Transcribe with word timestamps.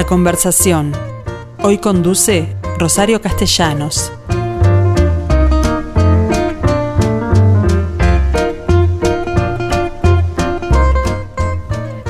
La 0.00 0.06
conversación. 0.06 0.92
Hoy 1.62 1.76
conduce 1.76 2.56
Rosario 2.78 3.20
Castellanos. 3.20 4.10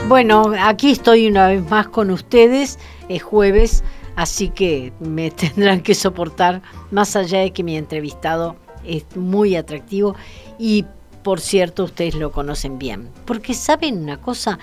Bueno, 0.07 0.53
aquí 0.61 0.93
estoy 0.93 1.27
una 1.27 1.49
vez 1.49 1.68
más 1.68 1.89
con 1.89 2.13
ustedes. 2.13 2.79
Es 3.09 3.25
jueves, 3.25 3.82
así 4.14 4.50
que 4.50 4.93
me 5.00 5.31
tendrán 5.32 5.81
que 5.81 5.96
soportar, 5.96 6.63
más 6.93 7.17
allá 7.17 7.41
de 7.41 7.50
que 7.50 7.64
mi 7.64 7.77
entrevistado 7.77 8.54
es 8.85 9.04
muy 9.17 9.57
atractivo 9.57 10.14
y 10.61 10.85
por 11.25 11.41
cierto 11.41 11.82
ustedes 11.82 12.14
lo 12.14 12.31
conocen 12.31 12.79
bien. 12.79 13.11
Porque 13.25 13.53
saben 13.53 14.04
una 14.04 14.21
cosa, 14.21 14.61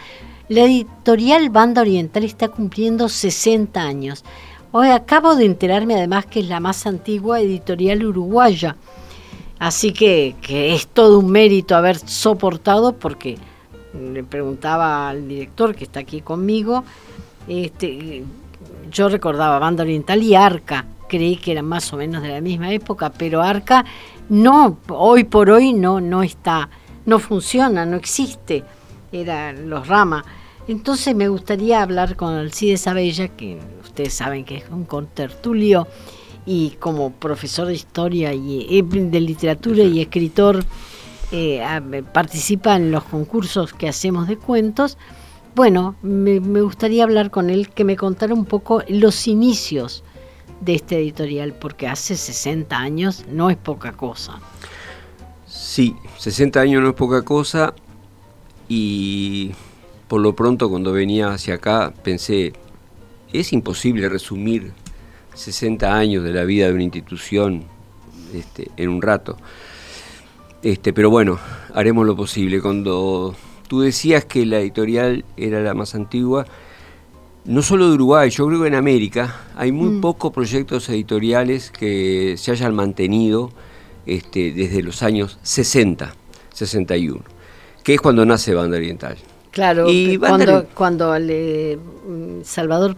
la 0.49 0.61
editorial 0.61 1.49
Banda 1.49 1.81
Oriental 1.81 2.23
está 2.23 2.47
cumpliendo 2.47 3.09
60 3.09 3.81
años. 3.81 4.23
Hoy 4.71 4.89
acabo 4.89 5.35
de 5.35 5.45
enterarme 5.45 5.95
además 5.95 6.25
que 6.25 6.39
es 6.39 6.47
la 6.47 6.59
más 6.59 6.85
antigua 6.87 7.41
editorial 7.41 8.05
uruguaya. 8.05 8.75
Así 9.59 9.91
que, 9.91 10.35
es 10.47 10.87
todo 10.87 11.19
un 11.19 11.31
mérito 11.31 11.75
haber 11.75 11.97
soportado 11.97 12.93
porque 12.93 13.37
le 13.93 14.23
preguntaba 14.23 15.09
al 15.09 15.27
director 15.27 15.75
que 15.75 15.85
está 15.85 16.01
aquí 16.01 16.21
conmigo, 16.21 16.83
este, 17.47 18.23
yo 18.91 19.09
recordaba 19.09 19.57
Banda 19.57 19.83
Oriental 19.83 20.21
y 20.21 20.35
Arca, 20.35 20.85
creí 21.09 21.37
que 21.37 21.53
eran 21.53 21.65
más 21.65 21.91
o 21.91 21.97
menos 21.97 22.21
de 22.21 22.29
la 22.29 22.41
misma 22.41 22.71
época, 22.71 23.11
pero 23.11 23.41
Arca 23.41 23.83
no, 24.29 24.77
hoy 24.89 25.23
por 25.23 25.49
hoy 25.49 25.73
no, 25.73 25.99
no 25.99 26.21
está, 26.21 26.69
no 27.05 27.17
funciona, 27.17 27.85
no 27.85 27.95
existe, 27.95 28.63
eran 29.11 29.69
los 29.69 29.87
Rama. 29.87 30.23
Entonces 30.67 31.15
me 31.15 31.29
gustaría 31.29 31.81
hablar 31.81 32.15
con 32.15 32.33
Alcides 32.33 32.87
Abella, 32.87 33.29
que 33.29 33.57
ustedes 33.81 34.13
saben 34.13 34.43
que 34.43 34.57
es 34.57 34.65
un 34.69 34.83
contertulio 34.83 35.87
y 36.45 36.71
como 36.79 37.11
profesor 37.11 37.67
de 37.67 37.73
historia 37.73 38.33
y 38.33 38.67
eh, 38.69 38.83
de 38.83 39.21
literatura 39.21 39.83
y 39.83 40.01
escritor 40.01 40.63
eh, 41.31 41.61
participa 42.13 42.75
en 42.75 42.91
los 42.91 43.03
concursos 43.03 43.73
que 43.73 43.87
hacemos 43.87 44.27
de 44.27 44.37
cuentos. 44.37 44.97
Bueno, 45.55 45.95
me, 46.01 46.39
me 46.41 46.61
gustaría 46.61 47.03
hablar 47.03 47.31
con 47.31 47.49
él, 47.49 47.69
que 47.69 47.83
me 47.83 47.95
contara 47.95 48.33
un 48.33 48.45
poco 48.45 48.83
los 48.89 49.27
inicios 49.27 50.03
de 50.61 50.75
este 50.75 50.97
editorial, 50.97 51.53
porque 51.53 51.87
hace 51.87 52.15
60 52.15 52.77
años 52.77 53.25
no 53.29 53.49
es 53.49 53.57
poca 53.57 53.93
cosa. 53.93 54.39
Sí, 55.45 55.95
60 56.17 56.59
años 56.59 56.81
no 56.83 56.89
es 56.89 56.95
poca 56.95 57.23
cosa 57.23 57.73
y 58.67 59.51
por 60.07 60.21
lo 60.21 60.35
pronto 60.35 60.69
cuando 60.69 60.91
venía 60.93 61.29
hacia 61.29 61.55
acá 61.55 61.93
pensé, 62.03 62.53
es 63.33 63.53
imposible 63.53 64.07
resumir 64.09 64.71
60 65.33 65.93
años 65.95 66.23
de 66.23 66.33
la 66.33 66.43
vida 66.43 66.67
de 66.67 66.73
una 66.73 66.83
institución 66.83 67.63
este, 68.33 68.71
en 68.77 68.89
un 68.89 69.01
rato. 69.01 69.37
Este, 70.63 70.93
pero 70.93 71.09
bueno, 71.09 71.39
haremos 71.73 72.05
lo 72.05 72.15
posible. 72.15 72.61
Cuando 72.61 73.35
tú 73.67 73.81
decías 73.81 74.25
que 74.25 74.45
la 74.45 74.59
editorial 74.59 75.23
era 75.35 75.61
la 75.61 75.73
más 75.73 75.93
antigua, 75.93 76.45
no 77.45 77.61
solo 77.61 77.87
de 77.87 77.95
Uruguay, 77.95 78.29
yo 78.29 78.47
creo 78.47 78.61
que 78.61 78.67
en 78.67 78.75
América 78.75 79.41
hay 79.55 79.71
muy 79.71 79.89
mm. 79.89 80.01
pocos 80.01 80.33
proyectos 80.33 80.89
editoriales 80.89 81.71
que 81.71 82.35
se 82.37 82.51
hayan 82.51 82.75
mantenido 82.75 83.51
este, 84.05 84.51
desde 84.51 84.81
los 84.81 85.03
años 85.03 85.37
60, 85.43 86.13
61, 86.53 87.21
que 87.83 87.93
es 87.93 88.01
cuando 88.01 88.25
nace 88.25 88.53
Banda 88.53 88.77
Oriental. 88.77 89.17
Claro, 89.57 89.89
y 89.89 90.17
cuando, 90.17 90.67
cuando 90.75 91.15
mm, 91.19 92.43
Salvador 92.43 92.95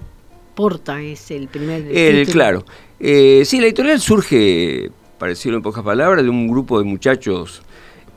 Porta 0.53 1.01
es 1.01 1.31
el 1.31 1.47
primer... 1.47 1.87
El, 1.89 2.27
claro. 2.27 2.65
Eh, 2.99 3.43
sí, 3.45 3.61
la 3.61 3.67
editorial 3.67 4.01
surge, 4.01 4.91
para 5.17 5.29
decirlo 5.29 5.55
en 5.55 5.63
pocas 5.63 5.85
palabras, 5.85 6.21
de 6.21 6.29
un 6.29 6.49
grupo 6.49 6.77
de 6.77 6.83
muchachos 6.83 7.61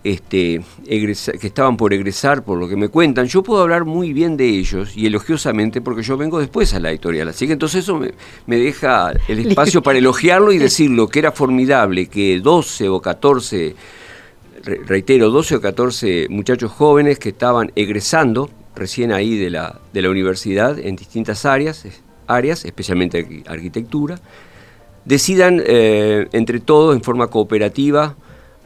este, 0.02 0.60
que 0.88 1.46
estaban 1.46 1.76
por 1.76 1.92
egresar, 1.94 2.42
por 2.42 2.58
lo 2.58 2.68
que 2.68 2.74
me 2.74 2.88
cuentan, 2.88 3.28
yo 3.28 3.44
puedo 3.44 3.62
hablar 3.62 3.84
muy 3.84 4.12
bien 4.12 4.36
de 4.36 4.48
ellos 4.48 4.96
y 4.96 5.06
elogiosamente 5.06 5.80
porque 5.80 6.02
yo 6.02 6.16
vengo 6.16 6.40
después 6.40 6.74
a 6.74 6.80
la 6.80 6.90
editorial. 6.90 7.28
Así 7.28 7.46
que 7.46 7.52
entonces 7.52 7.84
eso 7.84 8.00
me, 8.46 8.56
deja 8.56 9.12
el 9.28 9.38
espacio 9.46 9.84
para 9.84 9.98
elogiarlo 9.98 10.50
y 10.50 10.58
decirlo, 10.58 11.06
que 11.06 11.20
era 11.20 11.30
formidable 11.30 12.08
que 12.08 12.40
12 12.40 12.88
o 12.88 13.00
14, 13.00 13.76
reitero, 14.64 15.30
12 15.30 15.56
o 15.56 15.60
14 15.60 16.26
muchachos 16.30 16.70
jóvenes 16.70 17.18
que 17.18 17.30
estaban 17.30 17.72
egresando 17.76 18.50
recién 18.74 19.12
ahí 19.12 19.36
de 19.36 19.50
la, 19.50 19.80
de 19.92 20.02
la 20.02 20.10
universidad 20.10 20.78
en 20.78 20.96
distintas 20.96 21.44
áreas, 21.44 21.84
áreas 22.26 22.64
especialmente 22.64 23.44
arquitectura, 23.46 24.18
decidan 25.04 25.62
eh, 25.64 26.28
entre 26.32 26.60
todos 26.60 26.94
en 26.94 27.02
forma 27.02 27.26
cooperativa 27.26 28.16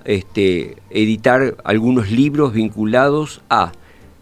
este, 0.04 0.76
editar 0.90 1.56
algunos 1.64 2.10
libros 2.10 2.52
vinculados 2.52 3.40
a 3.50 3.72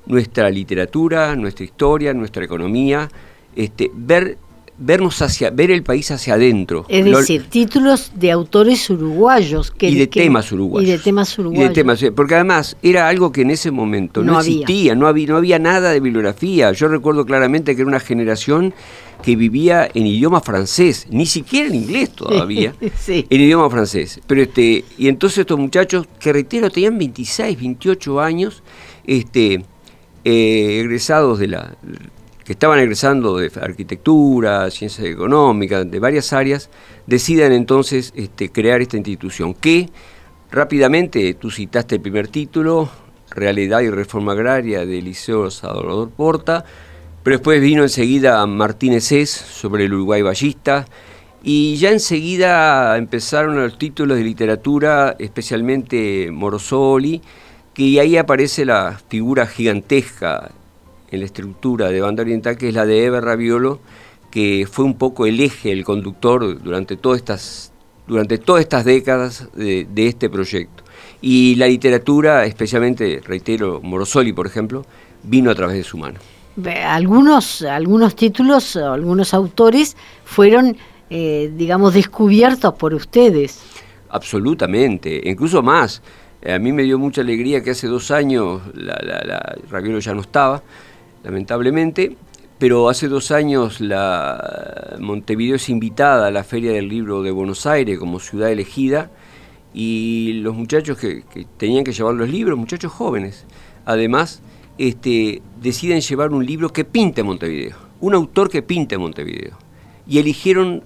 nuestra 0.06 0.50
literatura, 0.50 1.36
nuestra 1.36 1.64
historia, 1.64 2.14
nuestra 2.14 2.44
economía, 2.44 3.10
este, 3.56 3.90
ver 3.94 4.38
vernos 4.78 5.22
hacia, 5.22 5.50
ver 5.50 5.70
el 5.70 5.82
país 5.82 6.10
hacia 6.10 6.34
adentro. 6.34 6.84
Es 6.88 7.04
decir, 7.04 7.46
títulos 7.48 8.12
de 8.14 8.30
autores 8.30 8.90
uruguayos. 8.90 9.70
Que, 9.70 9.88
y 9.88 9.94
de 9.94 10.06
temas 10.06 10.50
uruguayos. 10.50 10.88
Y 10.88 10.92
de 10.92 10.98
temas 10.98 11.38
uruguayos. 11.38 12.12
porque 12.14 12.34
además 12.34 12.76
era 12.82 13.08
algo 13.08 13.30
que 13.32 13.42
en 13.42 13.50
ese 13.50 13.70
momento 13.70 14.22
no, 14.22 14.38
existía, 14.38 14.94
No, 14.94 15.06
había, 15.06 15.28
no 15.28 15.36
había 15.36 15.58
nada 15.58 15.90
de 15.90 16.00
bibliografía. 16.00 16.72
Yo 16.72 16.88
recuerdo 16.88 17.24
claramente 17.24 17.74
que 17.74 17.82
era 17.82 17.88
una 17.88 18.00
generación 18.00 18.74
que 19.22 19.36
vivía 19.36 19.88
en 19.94 20.06
idioma 20.06 20.40
francés, 20.40 21.06
ni 21.10 21.24
siquiera 21.24 21.68
en 21.68 21.76
inglés 21.76 22.10
todavía, 22.14 22.74
en 22.80 23.40
idioma 23.40 23.70
francés. 23.70 24.20
Pero 24.26 24.42
este, 24.42 24.84
y 24.98 25.08
entonces 25.08 25.38
estos 25.38 25.58
muchachos, 25.58 26.06
que 26.18 26.32
reitero, 26.32 26.70
tenían 26.70 26.98
26, 26.98 27.58
28 27.58 28.20
años, 28.20 28.62
este, 29.06 29.64
eh, 30.24 30.80
egresados 30.80 31.38
de 31.38 31.48
la 31.48 31.76
que 32.44 32.52
estaban 32.52 32.78
egresando 32.78 33.38
de 33.38 33.50
arquitectura, 33.60 34.70
ciencias 34.70 35.06
económicas, 35.06 35.90
de 35.90 35.98
varias 35.98 36.32
áreas, 36.32 36.68
decidan 37.06 37.52
entonces 37.52 38.12
este, 38.14 38.52
crear 38.52 38.82
esta 38.82 38.98
institución 38.98 39.54
que 39.54 39.88
rápidamente, 40.50 41.34
tú 41.34 41.50
citaste 41.50 41.96
el 41.96 42.00
primer 42.02 42.28
título, 42.28 42.90
Realidad 43.30 43.80
y 43.80 43.90
Reforma 43.90 44.32
Agraria 44.32 44.84
del 44.86 45.04
Liceo 45.04 45.50
Salvador 45.50 46.10
Porta, 46.10 46.64
pero 47.22 47.36
después 47.36 47.60
vino 47.60 47.82
enseguida 47.82 48.46
Martínez 48.46 49.10
Es 49.12 49.30
sobre 49.30 49.86
el 49.86 49.94
Uruguay 49.94 50.20
Ballista, 50.20 50.86
y 51.42 51.76
ya 51.76 51.90
enseguida 51.90 52.96
empezaron 52.96 53.56
los 53.56 53.78
títulos 53.78 54.16
de 54.18 54.24
literatura, 54.24 55.16
especialmente 55.18 56.30
Morosoli, 56.30 57.20
que 57.74 58.00
ahí 58.00 58.16
aparece 58.16 58.64
la 58.64 58.98
figura 59.08 59.46
gigantesca 59.46 60.52
en 61.14 61.20
la 61.20 61.26
estructura 61.26 61.88
de 61.88 62.00
banda 62.00 62.22
oriental, 62.22 62.56
que 62.56 62.68
es 62.68 62.74
la 62.74 62.84
de 62.84 63.04
Eber 63.04 63.24
Raviolo, 63.24 63.80
que 64.30 64.66
fue 64.70 64.84
un 64.84 64.94
poco 64.94 65.26
el 65.26 65.40
eje, 65.40 65.70
el 65.70 65.84
conductor 65.84 66.60
durante 66.60 66.96
todas 66.96 67.18
estas, 67.18 67.72
durante 68.06 68.36
todas 68.36 68.62
estas 68.62 68.84
décadas 68.84 69.48
de, 69.54 69.86
este 69.96 70.28
proyecto. 70.28 70.82
Y 71.22 71.54
la 71.54 71.68
literatura, 71.68 72.44
especialmente, 72.44 73.22
reitero, 73.24 73.80
Morosoli, 73.80 74.32
por 74.32 74.46
ejemplo, 74.46 74.84
vino 75.22 75.50
a 75.50 75.54
través 75.54 75.76
de 75.76 75.84
su 75.84 75.96
mano. 75.96 76.18
Algunos, 76.84 77.62
algunos 77.62 78.14
títulos, 78.16 78.76
algunos 78.76 79.32
autores 79.34 79.96
fueron, 80.24 80.76
eh, 81.10 81.52
digamos, 81.56 81.94
descubiertos 81.94 82.74
por 82.74 82.92
ustedes. 82.92 83.60
Absolutamente, 84.10 85.20
incluso 85.24 85.62
más. 85.62 86.02
A 86.44 86.58
mí 86.58 86.72
me 86.72 86.82
dio 86.82 86.98
mucha 86.98 87.20
alegría 87.22 87.62
que 87.62 87.70
hace 87.70 87.86
dos 87.86 88.10
años 88.10 88.62
la, 88.74 88.94
la 89.24 89.56
Raviolo 89.70 90.00
ya 90.00 90.12
no 90.12 90.20
estaba, 90.20 90.62
lamentablemente, 91.24 92.16
pero 92.58 92.88
hace 92.88 93.08
dos 93.08 93.30
años 93.32 93.80
la 93.80 94.96
Montevideo 95.00 95.56
es 95.56 95.68
invitada 95.68 96.28
a 96.28 96.30
la 96.30 96.44
Feria 96.44 96.72
del 96.72 96.88
Libro 96.88 97.22
de 97.22 97.32
Buenos 97.32 97.66
Aires 97.66 97.98
como 97.98 98.20
ciudad 98.20 98.52
elegida 98.52 99.10
y 99.72 100.34
los 100.34 100.54
muchachos 100.54 100.96
que, 100.98 101.24
tenían 101.56 101.82
que 101.82 101.92
llevar 101.92 102.14
los 102.14 102.30
libros, 102.30 102.56
muchachos 102.56 102.92
jóvenes, 102.92 103.44
además, 103.84 104.40
este, 104.78 105.42
deciden 105.60 106.00
llevar 106.00 106.32
un 106.32 106.46
libro 106.46 106.68
que 106.68 106.84
pinte 106.84 107.24
Montevideo, 107.24 107.76
un 108.00 108.14
autor 108.14 108.48
que 108.48 108.62
pinte 108.62 108.96
Montevideo. 108.98 109.58
Y 110.06 110.18
eligieron 110.18 110.84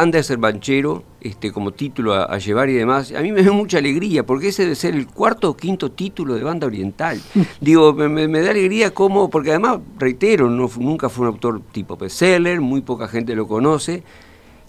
Anderson 0.00 0.40
Banchero 0.40 1.04
este, 1.20 1.52
como 1.52 1.72
título 1.72 2.14
a, 2.14 2.38
llevar 2.38 2.68
y 2.68 2.74
demás, 2.74 3.12
a 3.12 3.20
mí 3.20 3.32
me 3.32 3.42
da 3.42 3.52
mucha 3.52 3.78
alegría, 3.78 4.24
porque 4.24 4.48
ese 4.48 4.62
debe 4.62 4.74
ser 4.74 4.94
el 4.94 5.06
cuarto 5.06 5.50
o 5.50 5.56
quinto 5.56 5.90
título 5.90 6.34
de 6.34 6.44
banda 6.44 6.66
oriental. 6.66 7.20
Digo, 7.60 7.92
me, 7.92 8.40
da 8.40 8.50
alegría 8.50 8.92
como, 8.92 9.28
porque 9.28 9.50
además, 9.50 9.80
reitero, 9.98 10.48
no, 10.48 10.70
nunca 10.78 11.08
fue 11.08 11.26
un 11.26 11.34
autor 11.34 11.60
tipo 11.72 11.96
bestseller, 11.96 12.60
muy 12.60 12.82
poca 12.82 13.08
gente 13.08 13.34
lo 13.34 13.48
conoce, 13.48 14.02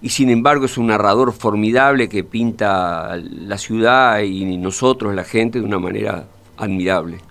y 0.01 0.09
sin 0.09 0.29
embargo 0.29 0.65
es 0.65 0.77
un 0.77 0.87
narrador 0.87 1.33
formidable 1.33 2.09
que 2.09 2.23
pinta 2.23 3.17
la 3.17 3.57
ciudad 3.57 4.21
y 4.21 4.57
nosotros, 4.57 5.13
la 5.13 5.23
gente, 5.23 5.59
de 5.59 5.65
una 5.65 5.79
manera 5.79 6.25
admirable. 6.57 7.28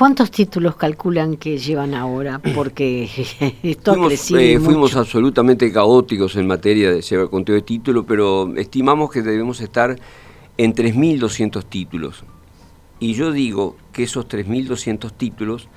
¿Cuántos 0.00 0.30
títulos 0.30 0.76
calculan 0.76 1.36
que 1.36 1.58
llevan 1.58 1.92
ahora? 1.92 2.38
Porque 2.54 3.04
esto 3.62 3.92
fuimos, 3.92 4.06
ha 4.06 4.08
crecido 4.08 4.40
eh, 4.40 4.58
Fuimos 4.58 4.96
absolutamente 4.96 5.70
caóticos 5.70 6.36
en 6.36 6.46
materia 6.46 6.90
de 6.90 7.02
llevar 7.02 7.28
conteo 7.28 7.54
de 7.54 7.60
títulos, 7.60 8.06
pero 8.08 8.50
estimamos 8.56 9.10
que 9.10 9.20
debemos 9.20 9.60
estar 9.60 9.94
en 10.56 10.74
3.200 10.74 11.64
títulos. 11.66 12.24
Y 12.98 13.12
yo 13.12 13.30
digo 13.30 13.76
que 13.92 14.04
esos 14.04 14.26
3.200 14.26 15.12
títulos 15.12 15.68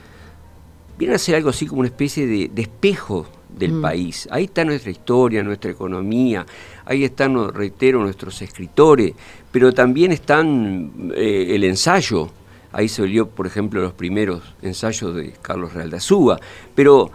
vienen 0.98 1.16
a 1.16 1.20
ser 1.20 1.36
algo 1.36 1.50
así 1.50 1.68
como 1.68 1.82
una 1.82 1.90
especie 1.90 2.26
de, 2.26 2.50
espejo 2.56 3.28
del 3.50 3.74
mm. 3.74 3.82
país. 3.82 4.30
Ahí 4.32 4.46
está 4.46 4.64
nuestra 4.64 4.92
historia, 4.92 5.44
nuestra 5.44 5.72
economía, 5.72 6.46
ahí 6.86 7.04
están, 7.04 7.54
reitero, 7.54 8.00
nuestros 8.00 8.42
escritores, 8.42 9.16
pero 9.52 9.74
también 9.74 10.14
están 10.14 11.12
eh, 11.14 11.48
el 11.50 11.66
ensayo. 11.66 12.30
Ahí 12.74 12.90
se 12.90 13.04
olió, 13.04 13.30
por 13.30 13.48
ejemplo, 13.48 13.82
los 13.82 13.94
primeros 13.94 14.56
ensayos 14.62 15.16
de 15.16 15.34
Carlos 15.42 15.74
Real 15.74 15.90
de 15.90 15.98
Azúa. 15.98 16.40
Pero 16.76 17.12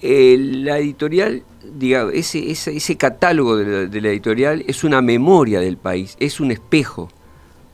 eh, 0.00 0.36
la 0.38 0.78
editorial, 0.78 1.42
digamos, 1.78 2.14
ese, 2.14 2.50
ese, 2.50 2.96
catálogo 2.96 3.56
de 3.56 4.00
la 4.00 4.08
editorial 4.08 4.64
es 4.66 4.84
una 4.84 5.00
memoria 5.00 5.60
del 5.60 5.76
país, 5.76 6.16
es 6.18 6.40
un 6.40 6.50
espejo. 6.50 7.08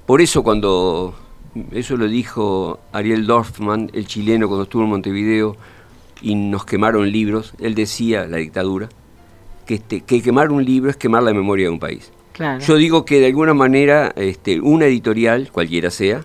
Por 0.05 0.21
eso 0.21 0.43
cuando 0.43 1.15
eso 1.73 1.97
lo 1.97 2.09
dijo 2.09 2.81
Ariel 2.93 3.27
Dorfman, 3.27 3.91
el 3.95 4.07
chileno, 4.07 4.49
cuando 4.49 4.65
estuvo 4.65 4.83
en 4.83 4.91
Montevideo 4.91 5.57
y 6.21 6.35
nos 6.35 6.65
quemaron 6.65 7.11
libros. 7.11 7.55
Él 7.59 7.75
decía, 7.75 8.27
la 8.27 8.39
dictadura, 8.39 8.89
que, 9.67 9.75
este, 9.75 10.01
que 10.01 10.23
quemar 10.23 10.51
un 10.51 10.65
libro 10.65 10.91
es 10.91 10.97
quemar 10.97 11.23
la 11.23 11.33
memoria 11.33 11.67
de 11.67 11.71
un 11.71 11.79
país. 11.79 12.13
Yo 12.61 12.77
digo 12.77 13.05
que 13.05 13.19
de 13.19 13.27
alguna 13.27 13.53
manera 13.53 14.13
este, 14.15 14.61
una 14.61 14.87
editorial, 14.87 15.51
cualquiera 15.51 15.91
sea, 15.91 16.25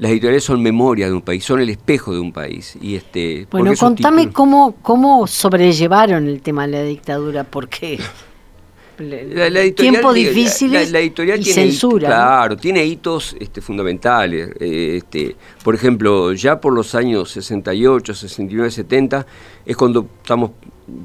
las 0.00 0.10
editoriales 0.12 0.44
son 0.44 0.62
memoria 0.62 1.06
de 1.06 1.12
un 1.12 1.20
país, 1.20 1.44
son 1.44 1.60
el 1.60 1.68
espejo 1.68 2.14
de 2.14 2.20
un 2.20 2.32
país. 2.32 2.76
Y 2.80 2.96
este, 2.96 3.46
bueno, 3.50 3.72
contame 3.78 4.30
cómo, 4.30 4.74
cómo 4.80 5.26
sobrellevaron 5.26 6.26
el 6.26 6.40
tema 6.40 6.66
de 6.66 6.72
la 6.72 6.82
dictadura, 6.82 7.44
porque 7.44 8.00
la, 8.98 9.70
tiempo 9.72 10.14
difícil 10.14 10.72
la, 10.72 10.98
editorial 11.00 11.40
tiene 11.40 11.52
censura. 11.52 12.08
claro, 12.08 12.56
tiene 12.56 12.82
hitos 12.82 13.36
este, 13.38 13.60
fundamentales. 13.60 14.52
Eh, 14.58 14.96
este, 14.96 15.36
por 15.62 15.74
ejemplo, 15.74 16.32
ya 16.32 16.58
por 16.58 16.72
los 16.72 16.94
años 16.94 17.30
68, 17.32 18.14
69, 18.14 18.70
70, 18.70 19.26
es 19.66 19.76
cuando 19.76 20.06
estamos 20.22 20.52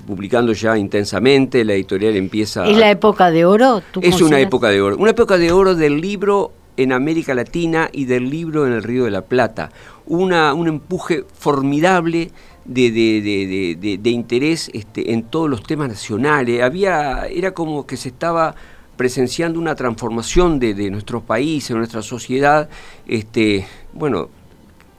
publicando 0.07 0.53
ya 0.53 0.77
intensamente, 0.77 1.65
la 1.65 1.73
editorial 1.73 2.15
empieza... 2.15 2.65
¿Es 2.65 2.77
la 2.77 2.91
época 2.91 3.29
de 3.29 3.43
oro? 3.43 3.83
es 4.01 4.21
una 4.21 4.39
época 4.39 4.69
de 4.69 4.81
oro. 4.81 4.95
Una 4.95 5.11
época 5.11 5.37
de 5.37 5.51
oro 5.51 5.75
del 5.75 5.99
libro 5.99 6.53
en 6.77 6.91
América 6.91 7.33
Latina 7.33 7.89
y 7.91 8.05
del 8.05 8.29
libro 8.29 8.67
en 8.67 8.73
el 8.73 8.83
Río 8.83 9.05
de 9.05 9.11
la 9.11 9.23
Plata. 9.23 9.71
Una, 10.05 10.53
un 10.53 10.67
empuje 10.67 11.25
formidable 11.33 12.31
de, 12.65 12.91
de, 12.91 13.97
de, 13.97 14.09
interés 14.09 14.69
este, 14.73 15.13
en 15.13 15.23
todos 15.23 15.49
los 15.49 15.63
temas 15.63 15.89
nacionales. 15.89 16.61
Había, 16.61 17.27
era 17.27 17.53
como 17.53 17.85
que 17.85 17.97
se 17.97 18.09
estaba 18.09 18.55
presenciando 18.97 19.59
una 19.59 19.75
transformación 19.75 20.59
de, 20.59 20.89
nuestro 20.89 21.21
país, 21.21 21.67
de 21.67 21.75
nuestra 21.75 22.01
sociedad. 22.01 22.69
Este, 23.07 23.67
bueno, 23.93 24.29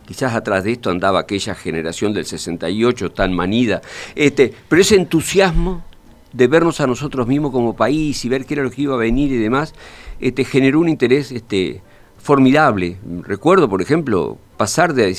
quizás 0.06 0.34
atrás 0.34 0.64
de 0.64 0.72
esto 0.72 0.90
andaba 0.90 1.20
aquella 1.20 1.54
generación 1.54 2.12
del 2.12 2.26
68 2.26 3.12
tan 3.12 3.32
manida, 3.32 3.82
este, 4.14 4.52
pero 4.68 4.82
ese 4.82 4.96
entusiasmo 4.96 5.84
de 6.32 6.48
vernos 6.48 6.80
a 6.80 6.86
nosotros 6.86 7.26
mismos 7.26 7.50
como 7.50 7.74
país 7.74 8.24
y 8.24 8.28
ver 8.28 8.44
qué 8.44 8.54
era 8.54 8.62
lo 8.62 8.70
que 8.70 8.82
iba 8.82 8.94
a 8.94 8.98
venir 8.98 9.32
y 9.32 9.38
demás, 9.38 9.74
este, 10.20 10.44
generó 10.44 10.80
un 10.80 10.88
interés 10.88 11.32
este, 11.32 11.82
formidable. 12.18 12.96
Recuerdo, 13.22 13.68
por 13.68 13.82
ejemplo, 13.82 14.38
pasar 14.56 14.94
de, 14.94 15.16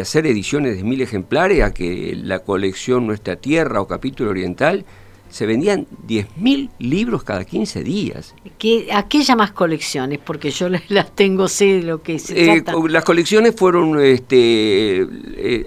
hacer 0.00 0.26
ediciones 0.26 0.76
de 0.76 0.84
mil 0.84 1.00
ejemplares 1.00 1.62
a 1.62 1.72
que 1.72 2.14
la 2.16 2.40
colección 2.40 3.06
Nuestra 3.06 3.36
Tierra 3.36 3.80
o 3.80 3.86
Capítulo 3.86 4.30
Oriental 4.30 4.84
se 5.30 5.46
vendían 5.46 5.86
10.000 6.08 6.70
libros 6.80 7.22
cada 7.22 7.44
15 7.44 7.84
días. 7.84 8.34
¿Qué, 8.58 8.88
¿A 8.92 9.06
qué 9.06 9.22
llamas 9.22 9.52
colecciones? 9.52 10.18
Porque 10.18 10.50
yo 10.50 10.68
las 10.68 11.14
tengo, 11.14 11.46
sé 11.46 11.82
lo 11.82 12.02
que 12.02 12.18
se 12.18 12.56
eh, 12.56 12.64
Las 12.88 13.04
colecciones 13.04 13.54
fueron 13.56 14.00
este, 14.00 15.02
eh, 15.02 15.64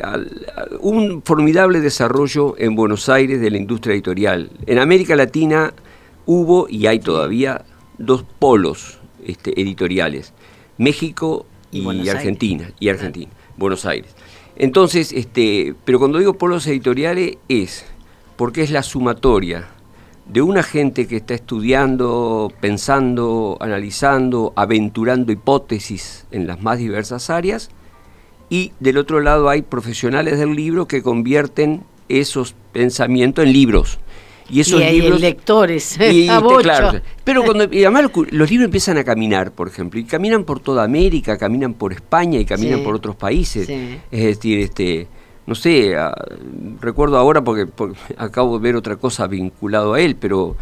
un 0.82 1.24
formidable 1.24 1.80
desarrollo 1.80 2.56
en 2.58 2.76
Buenos 2.76 3.08
Aires 3.08 3.40
de 3.40 3.50
la 3.50 3.58
industria 3.58 3.94
editorial. 3.94 4.52
En 4.66 4.80
América 4.80 5.16
Latina 5.16 5.74
hubo 6.26 6.68
y 6.70 6.88
hay 6.88 7.00
todavía 7.00 7.64
dos 8.06 8.24
polos 8.40 9.00
este, 9.26 9.60
editoriales. 9.60 10.34
México 10.78 11.46
y, 11.72 12.10
Argentina, 12.10 12.72
y 12.80 12.90
Argentina, 12.90 13.32
Buenos 13.58 13.86
Aires. 13.86 14.16
Entonces, 14.56 15.12
este, 15.12 15.76
pero 15.86 16.00
cuando 16.00 16.20
digo 16.20 16.34
polos 16.34 16.68
editoriales 16.68 17.38
es 17.50 17.86
porque 18.36 18.64
es 18.64 18.72
la 18.72 18.84
sumatoria 18.84 19.70
de 20.28 20.42
una 20.42 20.64
gente 20.64 21.08
que 21.08 21.18
está 21.18 21.34
estudiando, 21.34 22.52
pensando, 22.62 23.58
analizando, 23.60 24.54
aventurando 24.56 25.32
hipótesis 25.32 26.26
en 26.32 26.48
las 26.48 26.62
más 26.62 26.78
diversas 26.78 27.30
áreas, 27.30 27.70
y 28.50 28.72
del 28.80 28.98
otro 28.98 29.20
lado 29.20 29.50
hay 29.50 29.64
profesionales 29.64 30.40
del 30.40 30.56
libro 30.56 30.88
que 30.88 31.02
convierten 31.02 31.84
esos 32.08 32.56
pensamientos 32.72 33.46
en 33.46 33.54
libros. 33.54 34.00
Y 34.50 34.60
esos 34.60 34.80
libros. 34.80 35.22
lectores. 35.22 35.98
Y, 36.12 36.28
claro, 36.28 37.00
pero 37.24 37.44
cuando 37.44 37.64
además 37.64 38.12
los, 38.32 38.50
libros 38.50 38.66
empiezan 38.66 38.98
a 38.98 39.04
caminar, 39.04 39.52
por 39.52 39.68
ejemplo, 39.68 40.00
y 40.00 40.04
caminan 40.04 40.44
por 40.44 40.60
toda 40.60 40.84
América, 40.84 41.38
caminan 41.38 41.74
por 41.74 41.94
España 41.94 42.40
y 42.40 42.46
caminan 42.46 42.84
por 42.84 42.96
otros 42.96 43.16
países. 43.16 43.70
Es 43.70 44.24
decir, 44.26 44.60
este 44.60 45.08
no 45.46 45.56
sé, 45.56 45.96
recuerdo 46.80 47.18
ahora 47.18 47.44
porque, 47.44 47.68
acabo 48.18 48.58
de 48.58 48.64
ver 48.64 48.76
otra 48.76 48.96
cosa 48.96 49.28
vinculado 49.28 49.94
a 49.94 50.00
él, 50.00 50.16
pero 50.16 50.56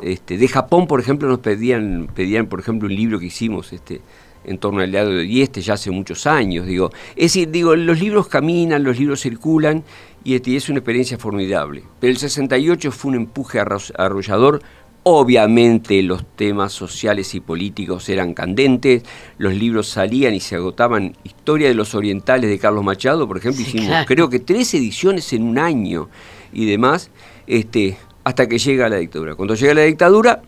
este, 0.00 0.38
de 0.38 0.48
Japón, 0.48 0.86
por 0.86 1.00
ejemplo, 1.00 1.28
nos 1.28 1.40
pedían, 1.40 2.08
pedían, 2.14 2.46
por 2.46 2.60
ejemplo, 2.60 2.88
un 2.88 2.94
libro 2.94 3.18
que 3.18 3.26
hicimos 3.26 3.72
este, 3.72 4.00
en 4.48 4.58
torno 4.58 4.80
al 4.80 4.90
lado 4.90 5.10
de 5.10 5.22
Dieste 5.22 5.60
ya 5.60 5.74
hace 5.74 5.90
muchos 5.90 6.26
años. 6.26 6.66
Digo. 6.66 6.90
Es 7.10 7.32
decir, 7.34 7.50
digo, 7.50 7.76
los 7.76 8.00
libros 8.00 8.28
caminan, 8.28 8.82
los 8.82 8.98
libros 8.98 9.20
circulan 9.20 9.84
y, 10.24 10.34
este, 10.34 10.56
es 10.56 10.68
una 10.68 10.78
experiencia 10.78 11.18
formidable. 11.18 11.82
Pero 12.00 12.10
el 12.10 12.18
68 12.18 12.90
fue 12.90 13.10
un 13.10 13.16
empuje 13.16 13.60
arrollador. 13.60 14.62
Obviamente 15.04 16.02
los 16.02 16.24
temas 16.36 16.72
sociales 16.72 17.34
y 17.34 17.40
políticos 17.40 18.08
eran 18.08 18.34
candentes, 18.34 19.04
los 19.38 19.54
libros 19.54 19.88
salían 19.88 20.34
y 20.34 20.40
se 20.40 20.56
agotaban. 20.56 21.16
Historia 21.24 21.68
de 21.68 21.74
los 21.74 21.94
Orientales 21.94 22.50
de 22.50 22.58
Carlos 22.58 22.84
Machado, 22.84 23.26
por 23.26 23.38
ejemplo, 23.38 23.62
hicimos 23.62 24.04
creo 24.06 24.28
que 24.28 24.40
tres 24.40 24.74
ediciones 24.74 25.32
en 25.32 25.44
un 25.44 25.58
año 25.58 26.08
y 26.52 26.66
demás, 26.66 27.10
este, 27.46 27.96
hasta 28.24 28.48
que 28.48 28.58
llega 28.58 28.88
la 28.88 28.96
dictadura. 28.96 29.34
Cuando 29.34 29.54
llega 29.54 29.72
la 29.72 29.82
dictadura, 29.82 30.42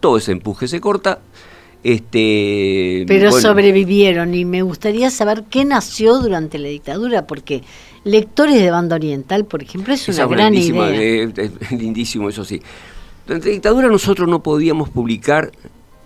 todo 0.00 0.16
ese 0.16 0.32
empuje 0.32 0.66
se 0.68 0.80
corta, 0.80 1.18
este, 1.84 3.04
Pero 3.06 3.30
sobrevivieron 3.30 4.34
y 4.34 4.46
me 4.46 4.62
gustaría 4.62 5.10
saber 5.10 5.44
qué 5.50 5.66
nació 5.66 6.18
durante 6.18 6.58
la 6.58 6.68
dictadura, 6.68 7.26
porque 7.26 7.62
lectores 8.04 8.60
de 8.60 8.70
banda 8.70 8.96
oriental, 8.96 9.44
por 9.44 9.62
ejemplo, 9.62 9.92
es 9.92 10.08
una 10.08 10.26
gran 10.26 10.54
idea. 10.54 10.90
Es, 10.90 11.70
lindísimo, 11.70 12.30
eso 12.30 12.42
sí. 12.42 12.62
Durante 13.26 13.48
la 13.48 13.52
dictadura 13.52 13.88
nosotros 13.88 14.26
no 14.26 14.42
podíamos 14.42 14.88
publicar 14.88 15.52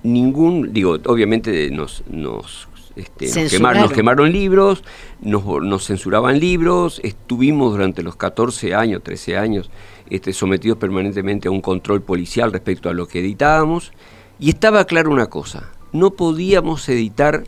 ningún, 0.02 0.73
digo, 0.73 0.99
obviamente 1.06 1.70
nos, 1.70 2.02
nos, 2.11 2.66
este, 2.97 3.26
nos, 3.26 3.92
quemaron, 3.92 4.32
libros, 4.32 4.82
nos, 5.20 5.44
nos, 5.62 5.87
censuraban 5.87 6.40
libros, 6.40 7.00
estuvimos 7.04 7.70
durante 7.70 8.02
los 8.02 8.16
14 8.16 8.75
años, 8.75 9.00
13 9.04 9.37
años, 9.37 9.70
este, 10.11 10.32
sometidos 10.32 10.78
permanentemente 10.78 11.47
a 11.47 11.52
un 11.52 11.61
control 11.61 12.02
policial 12.02 12.50
respecto 12.50 12.88
a 12.88 12.94
lo 12.94 13.06
que 13.06 13.20
editábamos 13.20 13.92
y 14.38 14.50
estaba 14.50 14.85
claro 14.85 15.11
una 15.11 15.26
cosa, 15.26 15.71
no 15.92 16.11
podíamos 16.11 16.88
editar 16.88 17.45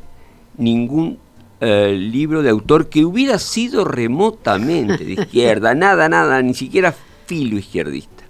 ningún 0.56 1.18
eh, 1.60 1.96
libro 1.98 2.42
de 2.42 2.50
autor 2.50 2.88
que 2.88 3.04
hubiera 3.04 3.38
sido 3.38 3.84
remotamente 3.84 5.04
de 5.04 5.12
izquierda, 5.12 5.74
nada, 5.76 6.08
nada, 6.08 6.40
ni 6.42 6.54
siquiera 6.54 6.94
filo 7.26 7.58
izquierdista. 7.58 8.24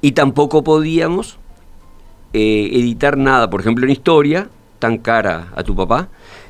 Y 0.00 0.12
tampoco 0.12 0.64
podíamos 0.64 1.38
eh, 2.32 2.70
editar 2.72 3.16
nada, 3.18 3.50
por 3.50 3.60
ejemplo, 3.60 3.84
en 3.84 3.90
historia, 3.90 4.48
tan 4.78 4.98
cara 4.98 5.52
a 5.54 5.62
tu 5.62 5.76
papá, 5.76 6.08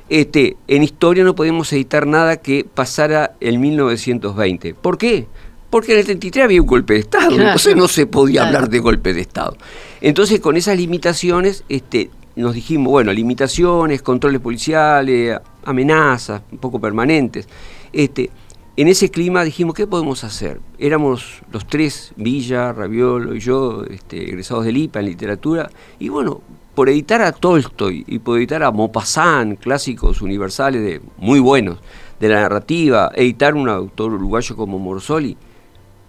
este, 0.08 0.56
en 0.68 0.82
historia 0.82 1.24
no 1.24 1.34
podíamos 1.34 1.72
editar 1.72 2.06
nada 2.06 2.36
que 2.36 2.64
pasara 2.64 3.34
el 3.40 3.58
1920. 3.58 4.74
¿Por 4.74 4.98
qué? 4.98 5.26
Porque 5.72 5.92
en 5.92 6.00
el 6.00 6.04
33 6.04 6.44
había 6.44 6.60
un 6.60 6.66
golpe 6.66 6.92
de 6.92 7.00
Estado, 7.00 7.30
entonces 7.30 7.74
no 7.74 7.88
se 7.88 8.06
podía 8.06 8.46
hablar 8.46 8.68
de 8.68 8.78
golpe 8.78 9.14
de 9.14 9.22
Estado. 9.22 9.56
Entonces 10.02 10.38
con 10.38 10.58
esas 10.58 10.76
limitaciones 10.76 11.64
este, 11.70 12.10
nos 12.36 12.52
dijimos, 12.52 12.90
bueno, 12.90 13.10
limitaciones, 13.10 14.02
controles 14.02 14.42
policiales, 14.42 15.38
amenazas, 15.64 16.42
un 16.52 16.58
poco 16.58 16.78
permanentes. 16.78 17.48
Este, 17.90 18.28
en 18.76 18.88
ese 18.88 19.10
clima 19.10 19.44
dijimos, 19.44 19.74
¿qué 19.74 19.86
podemos 19.86 20.24
hacer? 20.24 20.60
Éramos 20.78 21.40
los 21.50 21.66
tres, 21.66 22.12
Villa, 22.16 22.74
Raviolo 22.74 23.34
y 23.34 23.40
yo, 23.40 23.84
este, 23.88 24.28
egresados 24.28 24.66
del 24.66 24.76
IPA 24.76 25.00
en 25.00 25.06
literatura, 25.06 25.70
y 25.98 26.10
bueno, 26.10 26.42
por 26.74 26.90
editar 26.90 27.22
a 27.22 27.32
Tolstoy 27.32 28.04
y 28.06 28.18
por 28.18 28.36
editar 28.36 28.62
a 28.62 28.70
Maupassant, 28.70 29.58
clásicos 29.58 30.20
universales 30.20 30.82
de, 30.82 31.00
muy 31.16 31.40
buenos, 31.40 31.78
de 32.20 32.28
la 32.28 32.42
narrativa, 32.42 33.10
editar 33.14 33.54
un 33.54 33.70
autor 33.70 34.12
uruguayo 34.12 34.54
como 34.54 34.78
Morsoli, 34.78 35.34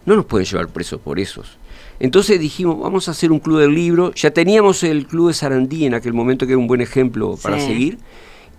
no 0.05 0.15
nos 0.15 0.25
pueden 0.25 0.45
llevar 0.45 0.67
presos 0.69 0.99
por 0.99 1.19
esos. 1.19 1.57
Entonces 1.99 2.39
dijimos, 2.39 2.79
vamos 2.79 3.07
a 3.07 3.11
hacer 3.11 3.31
un 3.31 3.39
club 3.39 3.59
del 3.59 3.73
libro. 3.73 4.13
Ya 4.13 4.31
teníamos 4.31 4.83
el 4.83 5.07
club 5.07 5.29
de 5.29 5.33
Sarandí 5.33 5.85
en 5.85 5.93
aquel 5.93 6.13
momento, 6.13 6.45
que 6.45 6.53
era 6.53 6.59
un 6.59 6.67
buen 6.67 6.81
ejemplo 6.81 7.37
para 7.41 7.59
seguir. 7.59 7.97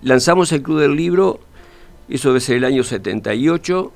Lanzamos 0.02 0.52
el 0.52 0.62
club 0.62 0.80
del 0.80 0.96
libro, 0.96 1.40
eso 2.08 2.28
debe 2.28 2.40
ser 2.40 2.56
el 2.56 2.64
año 2.64 2.84
78. 2.84 3.92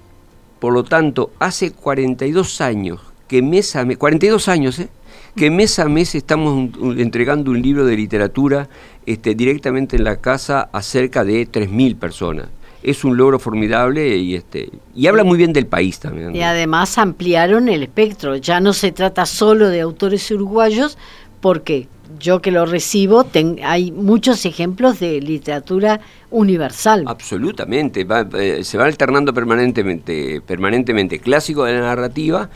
Por 0.58 0.72
lo 0.72 0.84
tanto, 0.84 1.30
hace 1.38 1.72
42 1.72 2.60
años 2.60 3.00
que 3.28 3.42
mes 3.42 3.76
a 3.76 3.84
mes, 3.84 3.98
42 3.98 4.48
años, 4.48 4.78
¿eh? 4.78 4.88
que 5.36 5.50
mes 5.50 5.78
a 5.78 5.88
mes 5.88 6.14
estamos 6.14 6.70
entregando 6.96 7.50
un 7.50 7.62
libro 7.62 7.84
de 7.84 7.96
literatura 7.96 8.68
este, 9.06 9.34
directamente 9.34 9.96
en 9.96 10.04
la 10.04 10.16
casa 10.16 10.68
a 10.72 10.82
cerca 10.82 11.24
de 11.24 11.46
3.000 11.46 11.96
personas 11.96 12.48
es 12.82 13.04
un 13.04 13.16
logro 13.16 13.38
formidable 13.38 14.16
y 14.16 14.34
este 14.34 14.70
y 14.94 15.06
habla 15.06 15.24
muy 15.24 15.36
bien 15.36 15.52
del 15.52 15.66
país 15.66 15.98
también. 15.98 16.34
Y 16.34 16.42
además 16.42 16.98
ampliaron 16.98 17.68
el 17.68 17.82
espectro, 17.82 18.36
ya 18.36 18.60
no 18.60 18.72
se 18.72 18.92
trata 18.92 19.26
solo 19.26 19.68
de 19.68 19.80
autores 19.80 20.30
uruguayos, 20.30 20.98
porque 21.40 21.88
yo 22.18 22.40
que 22.40 22.50
lo 22.50 22.66
recibo, 22.66 23.26
hay 23.62 23.92
muchos 23.92 24.44
ejemplos 24.46 24.98
de 25.00 25.20
literatura 25.20 26.00
universal. 26.30 27.04
Absolutamente, 27.06 28.06
eh, 28.34 28.64
se 28.64 28.78
va 28.78 28.86
alternando 28.86 29.34
permanentemente, 29.34 30.40
permanentemente 30.40 31.18
clásico 31.18 31.64
de 31.64 31.74
la 31.74 31.80
narrativa 31.80 32.48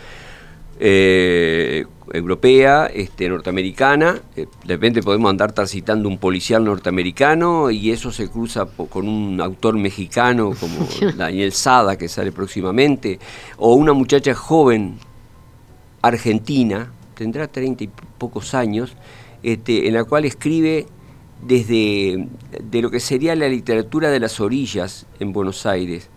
eh, 0.85 1.87
europea, 2.13 2.91
este, 2.93 3.29
norteamericana. 3.29 4.21
Eh, 4.35 4.47
de 4.65 4.75
repente 4.75 5.01
podemos 5.01 5.31
andar 5.31 5.55
citando 5.69 6.09
un 6.09 6.19
policial 6.19 6.65
norteamericano 6.65 7.71
y 7.71 7.93
eso 7.93 8.11
se 8.11 8.29
cruza 8.29 8.67
con 8.67 9.09
un 9.09 9.41
autor 9.41 9.79
mexicano 9.79 10.53
como 10.59 10.89
Daniel 11.17 11.53
Sada, 11.53 11.97
que 11.97 12.09
sale 12.09 12.33
próximamente, 12.33 13.21
o 13.59 13.75
una 13.75 13.93
muchacha 13.93 14.35
joven 14.35 14.99
argentina, 16.03 16.91
tendrá 17.15 17.47
treinta 17.47 17.85
y 17.85 17.91
pocos 18.19 18.53
años, 18.53 18.97
este, 19.45 19.87
en 19.87 19.95
la 19.95 20.03
cual 20.03 20.25
escribe 20.25 20.87
desde 21.47 22.27
de 22.61 22.83
lo 22.83 22.91
que 22.91 22.99
sería 22.99 23.37
la 23.37 23.49
literatura 23.49 24.11
de 24.11 24.19
las 24.19 24.41
orillas 24.41 25.07
en 25.21 25.33
Buenos 25.33 25.65
Aires 25.65 26.11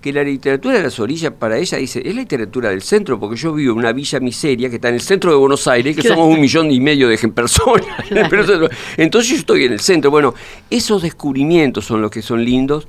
que 0.00 0.12
la 0.12 0.22
literatura 0.22 0.76
de 0.76 0.82
las 0.82 0.98
orillas 0.98 1.32
para 1.38 1.58
ella 1.58 1.76
dice, 1.76 2.00
es 2.02 2.14
la 2.14 2.22
literatura 2.22 2.70
del 2.70 2.82
centro, 2.82 3.20
porque 3.20 3.36
yo 3.36 3.52
vivo 3.52 3.72
en 3.72 3.78
una 3.78 3.92
villa 3.92 4.18
miseria 4.18 4.70
que 4.70 4.76
está 4.76 4.88
en 4.88 4.94
el 4.94 5.00
centro 5.02 5.30
de 5.30 5.36
Buenos 5.36 5.66
Aires, 5.68 5.94
que 5.94 6.02
somos 6.02 6.26
un 6.26 6.40
millón 6.40 6.70
y 6.70 6.80
medio 6.80 7.08
de 7.08 7.18
personas. 7.28 7.86
Entonces 8.96 9.30
yo 9.30 9.36
estoy 9.36 9.64
en 9.64 9.72
el 9.72 9.80
centro. 9.80 10.10
Bueno, 10.10 10.34
esos 10.70 11.02
descubrimientos 11.02 11.84
son 11.84 12.00
los 12.00 12.10
que 12.10 12.22
son 12.22 12.42
lindos, 12.42 12.88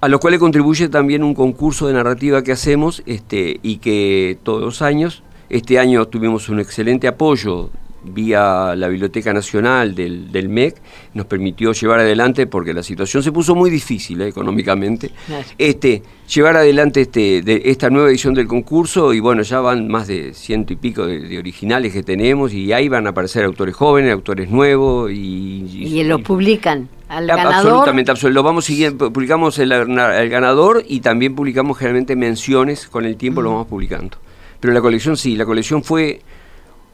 a 0.00 0.08
los 0.08 0.20
cuales 0.20 0.40
contribuye 0.40 0.88
también 0.88 1.22
un 1.22 1.34
concurso 1.34 1.86
de 1.86 1.94
narrativa 1.94 2.42
que 2.42 2.52
hacemos 2.52 3.02
este, 3.06 3.60
y 3.62 3.76
que 3.78 4.36
todos 4.42 4.62
los 4.62 4.82
años, 4.82 5.22
este 5.48 5.78
año 5.78 6.06
tuvimos 6.06 6.48
un 6.48 6.58
excelente 6.58 7.06
apoyo 7.06 7.70
vía 8.12 8.74
la 8.76 8.88
Biblioteca 8.88 9.32
Nacional 9.32 9.94
del, 9.94 10.48
MEC, 10.48 10.76
nos 11.14 11.26
permitió 11.26 11.72
llevar 11.72 12.00
adelante, 12.00 12.46
porque 12.46 12.72
la 12.72 12.82
situación 12.82 13.22
se 13.22 13.32
puso 13.32 13.54
muy 13.54 13.70
difícil 13.70 14.20
eh, 14.20 14.28
económicamente, 14.28 15.10
este, 15.58 16.02
llevar 16.32 16.56
adelante 16.56 17.02
este, 17.02 17.42
de 17.42 17.62
esta 17.66 17.90
nueva 17.90 18.08
edición 18.08 18.34
del 18.34 18.46
concurso 18.46 19.12
y 19.12 19.20
bueno, 19.20 19.42
ya 19.42 19.60
van 19.60 19.88
más 19.88 20.06
de 20.06 20.34
ciento 20.34 20.72
y 20.72 20.76
pico 20.76 21.06
de, 21.06 21.38
originales 21.38 21.92
que 21.92 22.02
tenemos 22.02 22.52
y 22.52 22.72
ahí 22.72 22.88
van 22.88 23.06
a 23.06 23.10
aparecer 23.10 23.44
autores 23.44 23.74
jóvenes, 23.74 24.12
autores 24.12 24.50
nuevos 24.50 25.10
y... 25.10 25.66
Y, 25.72 26.04
lo 26.04 26.18
publican. 26.20 26.88
Al 27.08 27.26
ganador. 27.26 27.54
Absolutamente, 27.54 28.10
absolutamente. 28.10 28.34
Lo 28.34 28.42
vamos 28.42 28.64
siguiendo, 28.64 29.12
publicamos 29.12 29.58
el, 29.58 29.72
el, 29.72 30.28
ganador 30.28 30.84
y 30.88 31.00
también 31.00 31.34
publicamos 31.34 31.78
generalmente 31.78 32.16
menciones, 32.16 32.88
con 32.88 33.04
el 33.04 33.16
tiempo 33.16 33.42
lo 33.42 33.50
vamos 33.50 33.68
publicando. 33.68 34.18
Pero 34.60 34.72
la 34.72 34.80
colección 34.80 35.16
sí, 35.16 35.36
la 35.36 35.44
colección 35.44 35.82
fue 35.82 36.20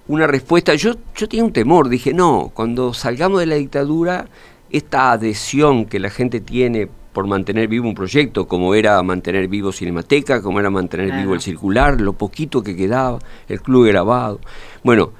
una 0.09 0.27
respuesta. 0.27 0.75
Yo, 0.75 0.95
yo 1.17 1.29
tenía 1.29 1.45
un 1.45 1.53
temor, 1.53 1.89
dije, 1.89 2.13
no, 2.13 2.51
cuando 2.55 2.95
salgamos 2.95 3.41
de 3.41 3.47
la 3.47 3.57
dictadura, 3.57 4.27
esta 4.71 5.13
adhesión 5.13 5.85
que 5.85 6.01
la 6.01 6.11
gente 6.11 6.41
tiene 6.41 6.89
por 7.13 7.27
mantener 7.27 7.69
vivo 7.69 7.87
un 7.87 7.95
proyecto, 7.95 8.49
como 8.49 8.75
era 8.75 9.03
mantener 9.03 9.47
vivo 9.49 9.71
Cinemateca, 9.71 10.41
como 10.41 10.61
era 10.61 10.71
mantener 10.71 11.13
vivo 11.13 11.35
el 11.35 11.43
circular, 11.43 12.01
lo 12.01 12.15
poquito 12.15 12.63
que 12.63 12.75
quedaba, 12.75 13.19
el 13.49 13.61
club 13.61 13.87
grabado. 13.87 14.41
Bueno, 14.83 15.13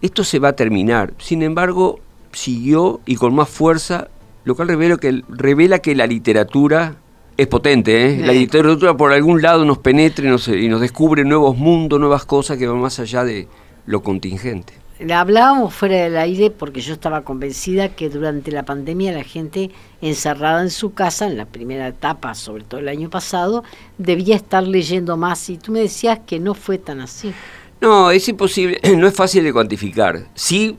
esto 0.00 0.24
se 0.24 0.38
va 0.38 0.48
a 0.48 0.52
terminar. 0.54 1.12
Sin 1.18 1.42
embargo, 1.42 2.00
siguió 2.32 3.00
y 3.04 3.16
con 3.16 3.34
más 3.34 3.50
fuerza, 3.50 4.08
lo 4.44 4.54
cual 4.56 4.68
revela 4.68 4.96
que, 4.96 5.22
revela 5.28 5.80
que 5.80 5.94
la 5.94 6.06
literatura 6.06 6.96
es 7.36 7.46
potente, 7.48 8.06
¿eh? 8.06 8.26
La 8.26 8.32
literatura 8.32 8.96
por 8.96 9.12
algún 9.12 9.42
lado 9.42 9.66
nos 9.66 9.76
penetra 9.76 10.24
y 10.24 10.30
nos, 10.30 10.48
y 10.48 10.68
nos 10.68 10.80
descubre 10.80 11.22
nuevos 11.22 11.58
mundos, 11.58 12.00
nuevas 12.00 12.24
cosas 12.24 12.56
que 12.56 12.66
van 12.66 12.80
más 12.80 12.98
allá 12.98 13.24
de, 13.24 13.46
lo 13.86 14.02
contingente. 14.02 14.74
Hablábamos 15.12 15.74
fuera 15.74 15.96
del 15.96 16.16
aire 16.16 16.50
porque 16.50 16.80
yo 16.80 16.94
estaba 16.94 17.22
convencida 17.22 17.90
que 17.90 18.08
durante 18.08 18.50
la 18.50 18.64
pandemia 18.64 19.12
la 19.12 19.24
gente 19.24 19.70
encerrada 20.00 20.62
en 20.62 20.70
su 20.70 20.94
casa, 20.94 21.26
en 21.26 21.36
la 21.36 21.44
primera 21.44 21.88
etapa, 21.88 22.34
sobre 22.34 22.64
todo 22.64 22.80
el 22.80 22.88
año 22.88 23.10
pasado, 23.10 23.62
debía 23.98 24.36
estar 24.36 24.66
leyendo 24.66 25.18
más 25.18 25.50
y 25.50 25.58
tú 25.58 25.72
me 25.72 25.80
decías 25.80 26.20
que 26.26 26.40
no 26.40 26.54
fue 26.54 26.78
tan 26.78 27.00
así. 27.00 27.32
No, 27.80 28.10
es 28.10 28.26
imposible, 28.28 28.80
no 28.96 29.06
es 29.06 29.14
fácil 29.14 29.44
de 29.44 29.52
cuantificar. 29.52 30.28
Sí, 30.34 30.78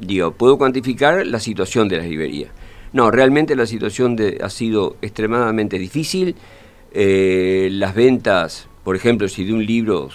digo, 0.00 0.32
puedo 0.32 0.56
cuantificar 0.56 1.26
la 1.26 1.38
situación 1.38 1.86
de 1.88 1.98
las 1.98 2.06
librerías. 2.06 2.50
No, 2.94 3.10
realmente 3.10 3.54
la 3.54 3.66
situación 3.66 4.16
de, 4.16 4.38
ha 4.42 4.48
sido 4.48 4.96
extremadamente 5.02 5.78
difícil. 5.78 6.34
Eh, 6.92 7.68
las 7.72 7.94
ventas, 7.94 8.68
por 8.84 8.96
ejemplo, 8.96 9.28
si 9.28 9.44
de 9.44 9.52
un 9.52 9.66
libro 9.66 10.08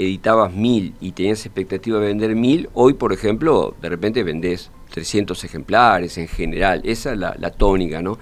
editabas 0.00 0.52
mil 0.52 0.94
y 1.00 1.12
tenías 1.12 1.44
expectativa 1.44 1.98
de 1.98 2.06
vender 2.06 2.34
mil, 2.34 2.68
hoy, 2.74 2.94
por 2.94 3.12
ejemplo, 3.12 3.74
de 3.80 3.88
repente 3.88 4.22
vendés 4.22 4.70
300 4.90 5.44
ejemplares 5.44 6.18
en 6.18 6.28
general. 6.28 6.80
Esa 6.84 7.12
es 7.12 7.18
la, 7.18 7.50
tónica, 7.50 8.02
¿no? 8.02 8.18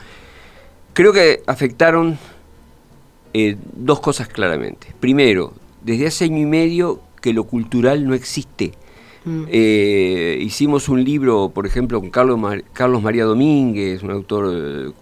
Creo 0.93 1.13
que 1.13 1.43
afectaron 1.47 2.19
eh, 3.33 3.57
dos 3.75 4.01
cosas 4.01 4.29
claramente. 4.29 4.89
Primero, 5.01 5.53
desde 5.83 6.07
hace 6.07 6.25
año 6.25 6.39
y 6.39 6.47
medio 6.47 7.01
que 7.21 7.33
lo 7.33 7.45
cultural 7.45 8.07
no 8.07 8.15
existe. 8.15 8.73
Mm. 9.25 9.45
Eh, 9.49 10.39
hicimos 10.41 10.89
un 10.89 11.05
libro, 11.05 11.51
por 11.51 11.67
ejemplo, 11.67 12.01
con 12.01 12.11
Carlos, 12.11 12.41
Carlos 12.73 13.03
María 13.03 13.25
Domínguez, 13.25 14.03
un 14.03 14.11
autor 14.11 14.53
eh, 14.55 14.93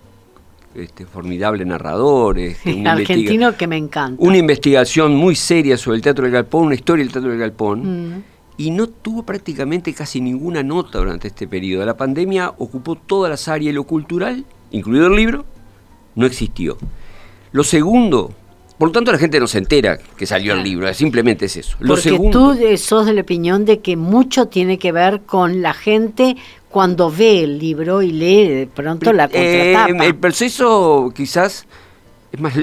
este, 0.77 1.07
formidable 1.07 1.65
narrador. 1.65 2.39
Este, 2.39 2.87
argentino 2.87 3.57
que 3.57 3.67
me 3.67 3.77
encanta. 3.77 4.23
Una 4.23 4.37
investigación 4.37 5.15
muy 5.15 5.35
seria 5.35 5.77
sobre 5.77 5.97
el 5.97 6.03
Teatro 6.03 6.25
del 6.25 6.33
Galpón, 6.33 6.67
una 6.67 6.75
historia 6.75 7.05
del 7.05 7.13
Teatro 7.13 7.31
del 7.31 7.39
Galpón. 7.39 8.15
Mm. 8.17 8.23
Y 8.59 8.71
no 8.71 8.89
tuvo 8.89 9.23
prácticamente 9.23 9.93
casi 9.93 10.21
ninguna 10.21 10.63
nota 10.63 10.99
durante 10.99 11.29
este 11.29 11.47
periodo. 11.47 11.85
La 11.85 11.97
pandemia 11.97 12.55
ocupó 12.57 12.95
todas 12.95 13.31
las 13.31 13.49
áreas 13.49 13.73
y 13.73 13.75
lo 13.75 13.85
cultural, 13.85 14.45
incluido 14.71 15.09
el 15.09 15.17
libro, 15.17 15.45
no 16.15 16.25
existió. 16.25 16.79
Lo 17.53 17.65
segundo, 17.65 18.33
por 18.79 18.89
lo 18.89 18.93
tanto, 18.93 19.11
la 19.11 19.19
gente 19.19 19.41
no 19.41 19.47
se 19.47 19.59
entera 19.59 19.99
que 19.99 20.27
salió 20.27 20.53
el 20.53 20.63
libro, 20.63 20.93
simplemente 20.93 21.47
es 21.47 21.57
eso. 21.57 21.77
Lo 21.81 21.95
Porque 21.95 22.19
tú 22.31 22.55
sos 22.77 23.07
de 23.07 23.15
la 23.15 23.23
opinión 23.23 23.65
de 23.65 23.81
que 23.81 23.97
mucho 23.97 24.47
tiene 24.47 24.79
que 24.79 24.93
ver 24.93 25.23
con 25.23 25.63
la 25.63 25.73
gente 25.73 26.37
cuando 26.69 27.11
ve 27.11 27.45
el 27.45 27.59
libro 27.59 28.03
y 28.03 28.13
lee 28.13 28.49
de 28.49 28.67
pronto 28.67 29.13
la 29.15 29.31
eh, 29.33 29.73
contratapa. 29.73 30.05
el 30.05 30.15
proceso 30.17 31.11
quizás 31.17 31.67
es 32.33 32.41
más, 32.41 32.55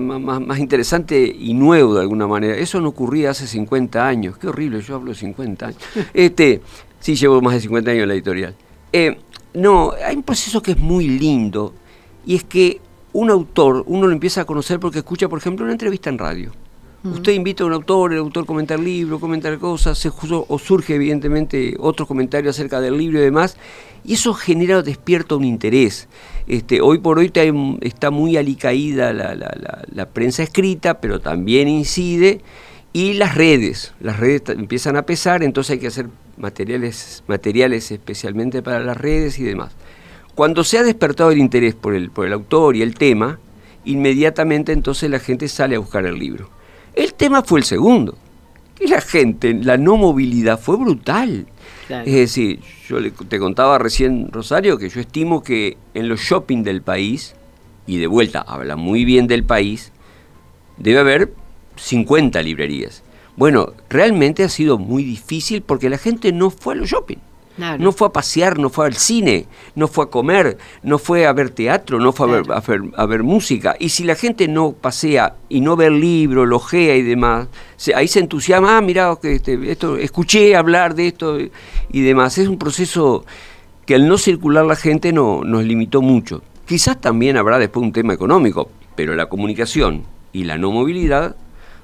más, 0.00 0.58
interesante 0.58 1.32
y 1.38 1.54
nuevo 1.54 1.94
de 1.94 2.00
alguna 2.00 2.26
manera. 2.26 2.56
Eso 2.56 2.80
no 2.80 2.88
ocurría 2.88 3.30
hace 3.30 3.46
50 3.46 4.04
años. 4.04 4.38
Qué 4.38 4.48
horrible, 4.48 4.80
yo 4.80 4.96
hablo 4.96 5.12
de 5.12 5.18
50 5.18 5.66
años. 5.66 5.80
este, 6.14 6.60
sí, 6.98 7.14
llevo 7.14 7.40
más 7.40 7.54
de 7.54 7.60
50 7.60 7.90
años 7.90 8.02
en 8.02 8.08
la 8.08 8.14
editorial. 8.14 8.56
Eh, 8.92 9.16
no, 9.54 9.92
hay 10.04 10.16
un 10.16 10.22
proceso 10.22 10.60
que 10.60 10.72
es 10.72 10.78
muy 10.78 11.06
lindo 11.06 11.72
y 12.26 12.34
es 12.34 12.44
que 12.44 12.80
un 13.12 13.30
autor, 13.30 13.84
uno 13.86 14.06
lo 14.06 14.12
empieza 14.12 14.42
a 14.42 14.44
conocer 14.44 14.80
porque 14.80 14.98
escucha, 14.98 15.28
por 15.28 15.38
ejemplo, 15.38 15.64
una 15.64 15.72
entrevista 15.72 16.10
en 16.10 16.18
radio. 16.18 16.52
Usted 17.04 17.32
invita 17.32 17.64
a 17.64 17.66
un 17.66 17.72
autor, 17.72 18.12
el 18.12 18.20
autor 18.20 18.46
comenta 18.46 18.74
el 18.74 18.84
libro, 18.84 19.18
comenta 19.18 19.58
cosas, 19.58 19.98
se, 19.98 20.08
o 20.08 20.58
surge 20.60 20.94
evidentemente 20.94 21.74
otro 21.80 22.06
comentario 22.06 22.48
acerca 22.48 22.80
del 22.80 22.96
libro 22.96 23.18
y 23.18 23.22
demás, 23.22 23.56
y 24.04 24.14
eso 24.14 24.34
genera, 24.34 24.82
despierta 24.82 25.34
un 25.34 25.44
interés. 25.44 26.06
Este, 26.46 26.80
hoy 26.80 26.98
por 26.98 27.18
hoy 27.18 27.32
está 27.80 28.10
muy 28.12 28.36
alicaída 28.36 29.12
la, 29.12 29.34
la, 29.34 30.06
prensa 30.10 30.44
escrita, 30.44 31.00
pero 31.00 31.20
también 31.20 31.66
incide, 31.66 32.40
y 32.92 33.14
las 33.14 33.34
redes, 33.34 33.94
las 33.98 34.20
redes 34.20 34.42
empiezan 34.50 34.96
a 34.96 35.02
pesar, 35.02 35.42
entonces 35.42 35.72
hay 35.72 35.78
que 35.80 35.88
hacer 35.88 36.06
materiales, 36.36 37.24
materiales 37.26 37.90
especialmente 37.90 38.62
para 38.62 38.78
las 38.78 38.96
redes 38.96 39.40
y 39.40 39.42
demás. 39.42 39.72
Cuando 40.34 40.64
se 40.64 40.78
ha 40.78 40.82
despertado 40.82 41.30
el 41.30 41.38
interés 41.38 41.74
por 41.74 41.94
el, 41.94 42.10
por 42.10 42.26
el 42.26 42.32
autor 42.32 42.76
y 42.76 42.82
el 42.82 42.94
tema, 42.94 43.38
inmediatamente 43.84 44.72
entonces 44.72 45.10
la 45.10 45.18
gente 45.18 45.48
sale 45.48 45.76
a 45.76 45.78
buscar 45.78 46.06
el 46.06 46.18
libro. 46.18 46.48
El 46.94 47.14
tema 47.14 47.42
fue 47.42 47.60
el 47.60 47.64
segundo, 47.64 48.16
que 48.74 48.86
la 48.86 49.00
gente, 49.00 49.54
la 49.54 49.76
no 49.76 49.96
movilidad 49.96 50.58
fue 50.58 50.76
brutal. 50.76 51.46
Es 51.88 52.14
decir, 52.14 52.60
yo 52.88 52.98
te 53.12 53.38
contaba 53.38 53.78
recién, 53.78 54.30
Rosario, 54.32 54.78
que 54.78 54.88
yo 54.88 55.00
estimo 55.00 55.42
que 55.42 55.76
en 55.92 56.08
los 56.08 56.20
shopping 56.20 56.62
del 56.62 56.80
país, 56.80 57.34
y 57.86 57.98
de 57.98 58.06
vuelta 58.06 58.40
habla 58.40 58.76
muy 58.76 59.04
bien 59.04 59.26
del 59.26 59.44
país, 59.44 59.92
debe 60.78 61.00
haber 61.00 61.34
50 61.76 62.40
librerías. 62.42 63.02
Bueno, 63.36 63.72
realmente 63.90 64.44
ha 64.44 64.48
sido 64.48 64.78
muy 64.78 65.04
difícil 65.04 65.62
porque 65.62 65.90
la 65.90 65.98
gente 65.98 66.32
no 66.32 66.50
fue 66.50 66.74
a 66.74 66.76
los 66.78 66.88
shopping. 66.88 67.18
No 67.78 67.92
fue 67.92 68.08
a 68.08 68.12
pasear, 68.12 68.58
no 68.58 68.70
fue 68.70 68.86
al 68.86 68.94
cine, 68.94 69.46
no 69.74 69.88
fue 69.88 70.04
a 70.04 70.08
comer, 70.08 70.58
no 70.82 70.98
fue 70.98 71.26
a 71.26 71.32
ver 71.32 71.50
teatro, 71.50 71.98
no 71.98 72.12
fue 72.12 72.42
a, 72.48 73.06
ver, 73.06 73.22
música. 73.22 73.76
Y 73.78 73.90
si 73.90 74.04
la 74.04 74.14
gente 74.14 74.48
no 74.48 74.72
pasea 74.72 75.36
y 75.48 75.60
no 75.60 75.76
ve 75.76 75.86
el 75.86 76.00
libro, 76.00 76.44
lo 76.46 76.56
ojea 76.56 76.96
y 76.96 77.02
demás, 77.02 77.48
ahí 77.94 78.08
se 78.08 78.20
entusiasma, 78.20 78.78
ah, 78.78 78.80
mira, 78.80 79.16
este, 79.22 79.70
esto, 79.70 79.96
escuché 79.96 80.56
hablar 80.56 80.94
de 80.94 81.08
esto 81.08 81.38
y 81.38 82.00
demás. 82.00 82.38
Es 82.38 82.48
un 82.48 82.58
proceso 82.58 83.24
que 83.86 83.94
al 83.94 84.08
no 84.08 84.18
circular 84.18 84.64
la 84.64 84.76
gente 84.76 85.12
no, 85.12 85.42
nos 85.44 85.64
limitó 85.64 86.02
mucho. 86.02 86.42
Quizás 86.66 87.00
también 87.00 87.36
habrá 87.36 87.58
después 87.58 87.82
un 87.82 87.92
tema 87.92 88.14
económico, 88.14 88.70
pero 88.94 89.14
la 89.14 89.26
comunicación 89.26 90.04
y 90.32 90.44
la 90.44 90.58
no 90.58 90.70
movilidad 90.70 91.36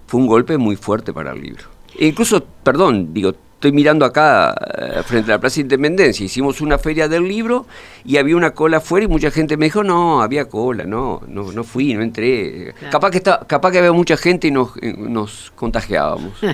fue 0.07 0.21
un 0.21 0.27
golpe 0.27 0.57
muy 0.59 0.77
fuerte 0.77 1.13
para 1.13 1.33
el 1.33 1.43
libro. 1.43 1.65
E 1.99 2.07
incluso, 2.07 2.45
perdón, 2.63 3.13
digo, 3.13 3.35
estoy 3.59 3.73
mirando 3.73 4.05
acá 4.05 4.55
eh, 4.79 5.03
frente 5.05 5.33
a 5.33 5.35
la 5.35 5.41
Plaza 5.41 5.57
de 5.57 5.63
Independencia, 5.63 6.25
hicimos 6.25 6.61
una 6.61 6.79
feria 6.79 7.09
del 7.09 7.27
libro 7.27 7.67
y 8.05 8.17
había 8.17 8.37
una 8.37 8.53
cola 8.53 8.77
afuera 8.77 9.05
y 9.05 9.09
mucha 9.09 9.33
gente 9.33 9.57
me 9.57 9.67
dijo, 9.67 9.83
no, 9.83 10.23
había 10.23 10.45
cola, 10.45 10.85
no, 10.85 11.23
no, 11.27 11.51
no 11.51 11.65
fui, 11.65 11.93
no 11.93 12.03
entré. 12.03 12.73
Capaz, 12.89 13.11
que 13.11 13.17
está, 13.19 13.41
capaz 13.49 13.73
que 13.73 13.79
había 13.79 13.93
mucha 13.93 14.17
gente 14.17 14.47
y 14.47 14.53
nos, 14.53 14.77
eh, 14.81 14.95
nos 14.97 15.53
contagiábamos. 15.57 16.35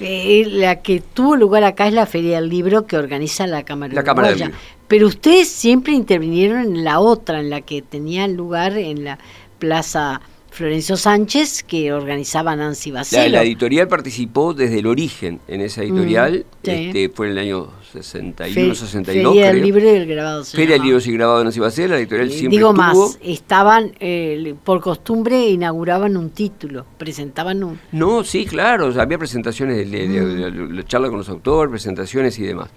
Eh, 0.00 0.44
la 0.48 0.82
que 0.82 1.00
tuvo 1.00 1.36
lugar 1.36 1.62
acá 1.62 1.86
es 1.86 1.94
la 1.94 2.04
Feria 2.04 2.40
del 2.40 2.50
Libro 2.50 2.84
que 2.84 2.96
organiza 2.96 3.46
la 3.46 3.62
Cámara, 3.62 3.94
la 3.94 4.02
Cámara 4.02 4.30
del 4.30 4.38
Libro. 4.38 4.54
Pero 4.88 5.06
ustedes 5.06 5.48
siempre 5.48 5.92
intervinieron 5.92 6.62
en 6.62 6.82
la 6.82 6.98
otra, 6.98 7.38
en 7.38 7.48
la 7.48 7.60
que 7.60 7.80
tenía 7.80 8.26
lugar 8.26 8.76
en 8.76 9.04
la 9.04 9.20
Plaza 9.60 10.20
Florencio 10.54 10.96
Sánchez, 10.96 11.64
que 11.64 11.92
organizaba 11.92 12.54
Nancy 12.54 12.92
Bacelo. 12.92 13.28
La, 13.28 13.42
editorial 13.42 13.88
participó 13.88 14.54
desde 14.54 14.78
el 14.78 14.86
origen 14.86 15.40
en 15.48 15.60
esa 15.60 15.80
mm, 15.80 15.84
editorial, 15.84 16.46
este, 16.62 17.08
fue 17.08 17.26
en 17.26 17.32
el 17.32 17.38
año 17.38 17.70
61, 17.92 18.76
62. 18.76 19.34
Feria 19.34 19.52
del 19.52 19.62
Libro 19.62 19.84
y 19.84 19.88
el 19.88 20.06
Grabado. 20.06 20.44
Feria 20.44 20.74
del 20.76 20.82
Libro 20.82 21.00
y 21.04 21.12
Grabado 21.12 21.38
de 21.38 21.44
Nancy 21.44 21.58
Bacelo, 21.58 21.88
la 21.94 21.98
editorial 21.98 22.30
siempre 22.30 22.56
Digo 22.56 22.72
más, 22.72 23.18
estaban, 23.20 23.94
eh, 23.98 24.54
por 24.62 24.80
costumbre, 24.80 25.48
inauguraban 25.48 26.16
un 26.16 26.30
título, 26.30 26.86
presentaban 26.98 27.64
un... 27.64 27.80
No, 27.90 28.22
sí, 28.22 28.46
claro, 28.46 28.92
había 28.96 29.18
presentaciones, 29.18 29.90
de, 29.90 30.06
mm. 30.06 30.84
charla 30.84 31.08
con 31.08 31.18
los 31.18 31.28
autores, 31.30 31.68
presentaciones 31.68 32.38
y 32.38 32.44
demás. 32.44 32.70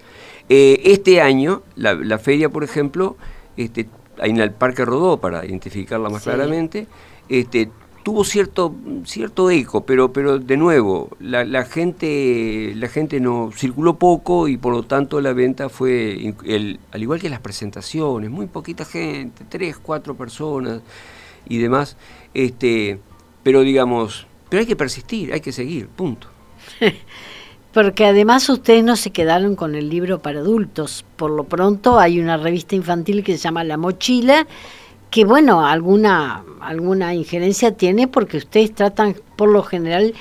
Eh, 0.48 0.80
este 0.82 1.20
año, 1.20 1.62
la, 1.76 2.18
feria, 2.18 2.48
por 2.48 2.64
ejemplo, 2.64 3.16
este, 3.56 3.86
en 4.18 4.40
el 4.40 4.50
Parque 4.50 4.84
Rodó, 4.84 5.18
para 5.18 5.46
identificarla 5.46 6.08
más 6.08 6.24
claramente, 6.24 6.88
este, 7.28 7.70
tuvo 8.02 8.24
cierto, 8.24 8.74
cierto 9.04 9.50
eco, 9.50 9.84
pero, 9.84 10.12
pero 10.12 10.38
de 10.38 10.56
nuevo, 10.56 11.10
la, 11.20 11.64
gente, 11.64 12.72
la 12.74 12.88
gente 12.88 13.20
no 13.20 13.50
circuló 13.54 13.98
poco 13.98 14.48
y 14.48 14.56
por 14.56 14.72
lo 14.72 14.82
tanto 14.82 15.20
la 15.20 15.34
venta 15.34 15.68
fue, 15.68 16.34
al 16.90 17.02
igual 17.02 17.20
que 17.20 17.28
las 17.28 17.40
presentaciones, 17.40 18.30
muy 18.30 18.46
poquita 18.46 18.84
gente, 18.86 19.44
tres, 19.48 19.76
cuatro 19.76 20.16
personas 20.16 20.80
y 21.48 21.58
demás, 21.58 21.98
este, 22.32 22.98
pero 23.42 23.60
digamos, 23.60 24.26
pero 24.48 24.60
hay 24.60 24.66
que 24.66 24.76
persistir, 24.76 25.32
hay 25.32 25.40
que 25.40 25.52
seguir, 25.52 25.88
punto. 25.88 26.28
Porque 27.74 28.06
además 28.06 28.48
ustedes 28.48 28.82
no 28.82 28.96
se 28.96 29.10
quedaron 29.10 29.54
con 29.54 29.74
el 29.74 29.90
libro 29.90 30.20
para 30.20 30.40
adultos. 30.40 31.04
Por 31.16 31.30
lo 31.30 31.44
pronto 31.44 31.98
hay 31.98 32.18
una 32.18 32.38
revista 32.38 32.74
infantil 32.74 33.22
que 33.22 33.32
se 33.36 33.38
llama 33.38 33.62
La 33.62 33.76
Mochila 33.76 34.46
que 35.10 35.24
bueno, 35.24 35.64
alguna, 35.64 36.44
alguna 36.60 37.14
injerencia 37.14 37.72
tiene 37.72 38.08
porque 38.08 38.38
ustedes 38.38 38.74
tratan 38.74 39.16
por 39.36 39.50
lo 39.50 39.62
general 39.62 40.14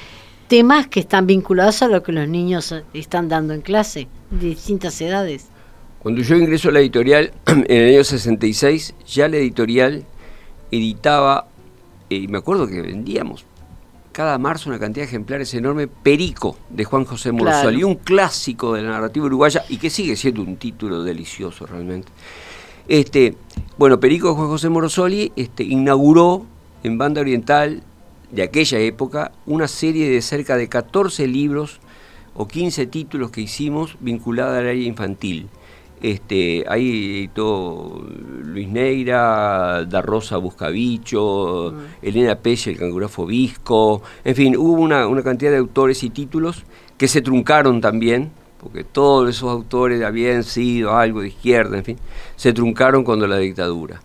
temas 0.47 0.87
que 0.87 0.99
están 0.99 1.27
vinculados 1.27 1.81
a 1.81 1.87
lo 1.87 2.03
que 2.03 2.11
los 2.11 2.27
niños 2.27 2.73
están 2.93 3.27
dando 3.27 3.53
en 3.53 3.61
clase, 3.61 4.07
de 4.31 4.47
distintas 4.47 4.99
edades. 5.01 5.47
Cuando 5.99 6.21
yo 6.21 6.35
ingreso 6.35 6.69
a 6.69 6.71
la 6.71 6.79
editorial 6.79 7.33
en 7.47 7.65
el 7.67 7.95
año 7.95 8.03
66, 8.03 8.95
ya 9.05 9.27
la 9.27 9.37
editorial 9.37 10.05
editaba, 10.71 11.47
y 12.09 12.27
me 12.27 12.37
acuerdo 12.37 12.67
que 12.67 12.81
vendíamos 12.81 13.45
cada 14.17 14.39
marzo 14.39 14.69
una 14.69 14.79
cantidad 14.79 15.03
de 15.03 15.09
ejemplares 15.09 15.53
enorme, 15.53 15.87
Perico, 15.87 16.57
de 16.71 16.85
Juan 16.85 17.05
José 17.05 17.31
Morsoli, 17.31 17.83
un 17.83 17.95
clásico 17.95 18.73
de 18.73 18.81
la 18.81 18.89
narrativa 18.89 19.27
uruguaya 19.27 19.63
y 19.69 19.77
que 19.77 19.91
sigue 19.91 20.15
siendo 20.15 20.41
un 20.41 20.57
título 20.57 21.03
delicioso 21.03 21.67
realmente. 21.67 22.07
Este, 22.87 23.35
bueno, 23.77 23.99
Perico 23.99 24.33
Juan 24.33 24.47
José 24.47 24.69
Morosoli 24.69 25.33
este, 25.35 25.63
inauguró 25.63 26.45
en 26.83 26.97
Banda 26.97 27.19
Oriental 27.19 27.83
de 28.31 28.43
aquella 28.43 28.79
época 28.79 29.31
una 29.45 29.67
serie 29.67 30.09
de 30.09 30.21
cerca 30.21 30.55
de 30.55 30.69
14 30.69 31.27
libros 31.27 31.79
o 32.33 32.47
15 32.47 32.87
títulos 32.87 33.31
que 33.31 33.41
hicimos 33.41 33.97
vinculados 33.99 34.57
al 34.57 34.67
área 34.67 34.87
infantil. 34.87 35.49
Este, 36.01 36.63
ahí 36.69 37.17
editó 37.17 38.07
Luis 38.43 38.69
Neira, 38.69 39.83
Da 39.85 40.01
Rosa 40.01 40.37
Buscabicho, 40.37 41.73
mm. 41.73 42.05
Elena 42.05 42.35
Pelle, 42.35 42.71
el 42.71 42.77
cangurafo 42.77 43.25
Visco, 43.25 44.03
en 44.23 44.35
fin, 44.35 44.55
hubo 44.55 44.79
una, 44.81 45.07
una 45.07 45.23
cantidad 45.23 45.51
de 45.51 45.57
autores 45.57 46.03
y 46.03 46.11
títulos 46.11 46.63
que 46.97 47.07
se 47.07 47.21
truncaron 47.21 47.81
también, 47.81 48.31
porque 48.59 48.83
todos 48.83 49.29
esos 49.29 49.49
autores 49.49 50.03
habían 50.03 50.43
sido 50.43 50.95
algo 50.95 51.21
de 51.21 51.29
izquierda, 51.29 51.77
en 51.77 51.83
fin, 51.83 51.97
se 52.35 52.53
truncaron 52.53 53.03
cuando 53.03 53.27
la 53.27 53.37
dictadura. 53.37 54.01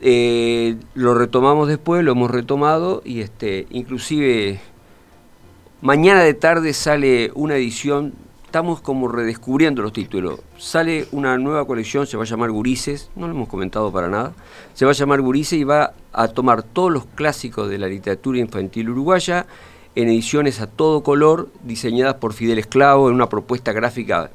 Eh, 0.00 0.76
lo 0.94 1.14
retomamos 1.14 1.68
después, 1.68 2.04
lo 2.04 2.12
hemos 2.12 2.30
retomado 2.30 3.02
y 3.04 3.20
este, 3.20 3.66
inclusive 3.70 4.60
mañana 5.80 6.22
de 6.22 6.34
tarde 6.34 6.72
sale 6.72 7.32
una 7.34 7.56
edición, 7.56 8.14
estamos 8.44 8.80
como 8.80 9.08
redescubriendo 9.08 9.82
los 9.82 9.92
títulos, 9.92 10.40
sale 10.56 11.08
una 11.10 11.36
nueva 11.36 11.66
colección, 11.66 12.06
se 12.06 12.16
va 12.16 12.22
a 12.22 12.26
llamar 12.26 12.50
Gurises, 12.50 13.10
no 13.16 13.26
lo 13.26 13.34
hemos 13.34 13.48
comentado 13.48 13.90
para 13.92 14.08
nada, 14.08 14.34
se 14.74 14.84
va 14.84 14.92
a 14.92 14.94
llamar 14.94 15.20
Gurises 15.20 15.58
y 15.58 15.64
va 15.64 15.94
a 16.12 16.28
tomar 16.28 16.62
todos 16.62 16.92
los 16.92 17.06
clásicos 17.06 17.68
de 17.68 17.78
la 17.78 17.88
literatura 17.88 18.38
infantil 18.38 18.90
uruguaya, 18.90 19.46
en 19.98 20.08
ediciones 20.08 20.60
a 20.60 20.68
todo 20.68 21.02
color, 21.02 21.48
diseñadas 21.64 22.14
por 22.14 22.32
Fidel 22.32 22.60
Esclavo, 22.60 23.08
en 23.08 23.16
una 23.16 23.28
propuesta 23.28 23.72
gráfica 23.72 24.30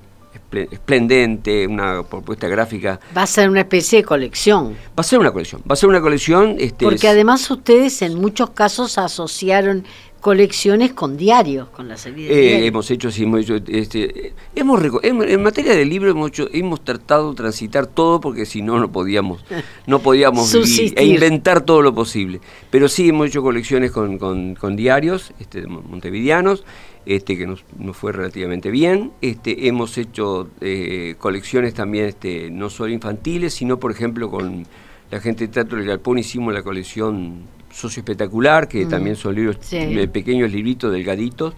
esplendente, 0.52 1.66
una 1.66 2.04
propuesta 2.04 2.50
gráfica. 2.50 3.00
Va 3.16 3.24
a 3.24 3.28
ser 3.28 3.50
una 3.50 3.62
especie 3.62 4.00
de 4.00 4.04
colección. 4.04 4.74
Va 4.90 4.98
a 4.98 5.04
ser 5.04 5.20
una 5.20 5.32
colección, 5.32 5.62
va 5.62 5.74
a 5.74 5.76
ser 5.78 5.88
una 5.88 6.02
colección. 6.02 6.58
Este, 6.60 6.84
Porque 6.84 7.08
además 7.08 7.50
ustedes 7.50 8.02
en 8.02 8.16
muchos 8.20 8.50
casos 8.50 8.98
asociaron 8.98 9.86
colecciones 10.24 10.94
con 10.94 11.18
diarios, 11.18 11.68
con 11.68 11.90
la 11.90 11.98
salida 11.98 12.34
eh, 12.34 12.66
Hemos 12.66 12.90
hecho, 12.90 13.12
sí, 13.12 13.24
hemos 13.24 13.42
hecho, 13.42 13.58
este, 13.68 14.32
hemos, 14.56 14.82
en, 15.04 15.44
materia 15.44 15.76
de 15.76 15.84
libro 15.84 16.10
hemos, 16.10 16.32
hemos 16.54 16.82
tratado 16.82 17.32
de 17.32 17.36
transitar 17.36 17.88
todo 17.88 18.22
porque 18.22 18.46
si 18.46 18.62
no, 18.62 18.80
no 18.80 18.90
podíamos, 18.90 19.44
no 19.86 20.00
podíamos 20.00 20.54
vivir 20.54 20.94
e 20.96 21.04
inventar 21.04 21.66
todo 21.66 21.82
lo 21.82 21.94
posible. 21.94 22.40
Pero 22.72 22.88
sí 22.88 23.10
hemos 23.10 23.28
hecho 23.28 23.42
colecciones 23.42 23.92
con, 23.92 24.18
con, 24.18 24.76
diarios 24.78 25.34
este, 25.42 25.68
montevideanos, 25.68 26.64
este, 27.06 27.38
que 27.38 27.46
nos, 27.46 27.66
fue 27.92 28.14
relativamente 28.14 28.72
bien. 28.72 29.12
Este, 29.20 29.68
hemos 29.68 29.98
hecho 29.98 30.48
eh, 30.62 31.16
colecciones 31.20 31.74
también, 31.74 32.06
este, 32.06 32.50
no 32.50 32.70
solo 32.70 32.94
infantiles, 32.94 33.56
sino 33.56 33.78
por 33.78 33.92
ejemplo 33.92 34.32
con 34.32 34.66
la 35.12 35.20
gente 35.20 35.48
de 35.48 35.54
Teatro 35.54 35.78
del 35.78 35.86
Galpón 35.86 36.18
hicimos 36.18 36.54
la 36.54 36.64
colección 36.64 37.42
Socio 37.74 38.02
Espectacular, 38.02 38.68
que 38.68 38.86
mm. 38.86 38.90
también 38.90 39.16
son 39.16 39.36
libros, 39.36 39.58
eh, 39.72 40.08
pequeños 40.08 40.52
libritos 40.52 40.92
delgaditos, 40.92 41.56